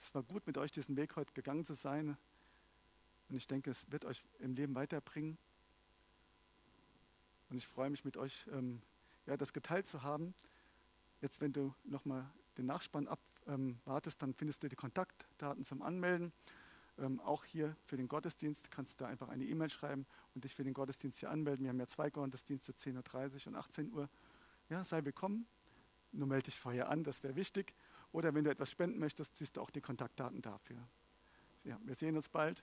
Es 0.00 0.12
war 0.12 0.24
gut, 0.24 0.48
mit 0.48 0.58
euch 0.58 0.72
diesen 0.72 0.96
Weg 0.96 1.14
heute 1.14 1.32
gegangen 1.32 1.64
zu 1.64 1.74
sein. 1.74 2.18
Und 3.28 3.36
ich 3.36 3.46
denke, 3.46 3.70
es 3.70 3.90
wird 3.90 4.04
euch 4.04 4.24
im 4.38 4.54
Leben 4.54 4.74
weiterbringen. 4.74 5.38
Und 7.50 7.58
ich 7.58 7.66
freue 7.66 7.90
mich 7.90 8.04
mit 8.04 8.16
euch, 8.16 8.46
ähm, 8.52 8.82
ja, 9.26 9.36
das 9.36 9.52
geteilt 9.52 9.86
zu 9.86 10.02
haben. 10.02 10.34
Jetzt, 11.20 11.40
wenn 11.40 11.52
du 11.52 11.74
nochmal 11.84 12.28
den 12.56 12.66
Nachspann 12.66 13.08
abwartest, 13.08 14.22
ähm, 14.22 14.26
dann 14.26 14.34
findest 14.34 14.62
du 14.62 14.68
die 14.68 14.76
Kontaktdaten 14.76 15.64
zum 15.64 15.82
Anmelden. 15.82 16.32
Ähm, 16.98 17.20
auch 17.20 17.44
hier 17.44 17.76
für 17.84 17.96
den 17.96 18.08
Gottesdienst 18.08 18.70
kannst 18.70 19.00
du 19.00 19.04
da 19.04 19.10
einfach 19.10 19.28
eine 19.28 19.44
E-Mail 19.44 19.70
schreiben 19.70 20.06
und 20.34 20.44
dich 20.44 20.54
für 20.54 20.64
den 20.64 20.74
Gottesdienst 20.74 21.20
hier 21.20 21.30
anmelden. 21.30 21.64
Wir 21.64 21.70
haben 21.70 21.78
ja 21.78 21.86
zwei 21.86 22.10
Gottesdienste, 22.10 22.72
10.30 22.72 23.46
Uhr 23.46 23.46
und 23.48 23.56
18 23.56 23.92
Uhr. 23.92 24.08
Ja, 24.68 24.84
sei 24.84 25.04
willkommen. 25.04 25.46
Nur 26.12 26.26
melde 26.26 26.46
dich 26.46 26.58
vorher 26.58 26.88
an, 26.88 27.04
das 27.04 27.22
wäre 27.22 27.36
wichtig. 27.36 27.74
Oder 28.12 28.34
wenn 28.34 28.44
du 28.44 28.50
etwas 28.50 28.70
spenden 28.70 28.98
möchtest, 28.98 29.36
siehst 29.36 29.56
du 29.56 29.60
auch 29.60 29.70
die 29.70 29.80
Kontaktdaten 29.80 30.42
dafür. 30.42 30.78
Ja, 31.64 31.78
wir 31.84 31.94
sehen 31.94 32.16
uns 32.16 32.28
bald. 32.28 32.62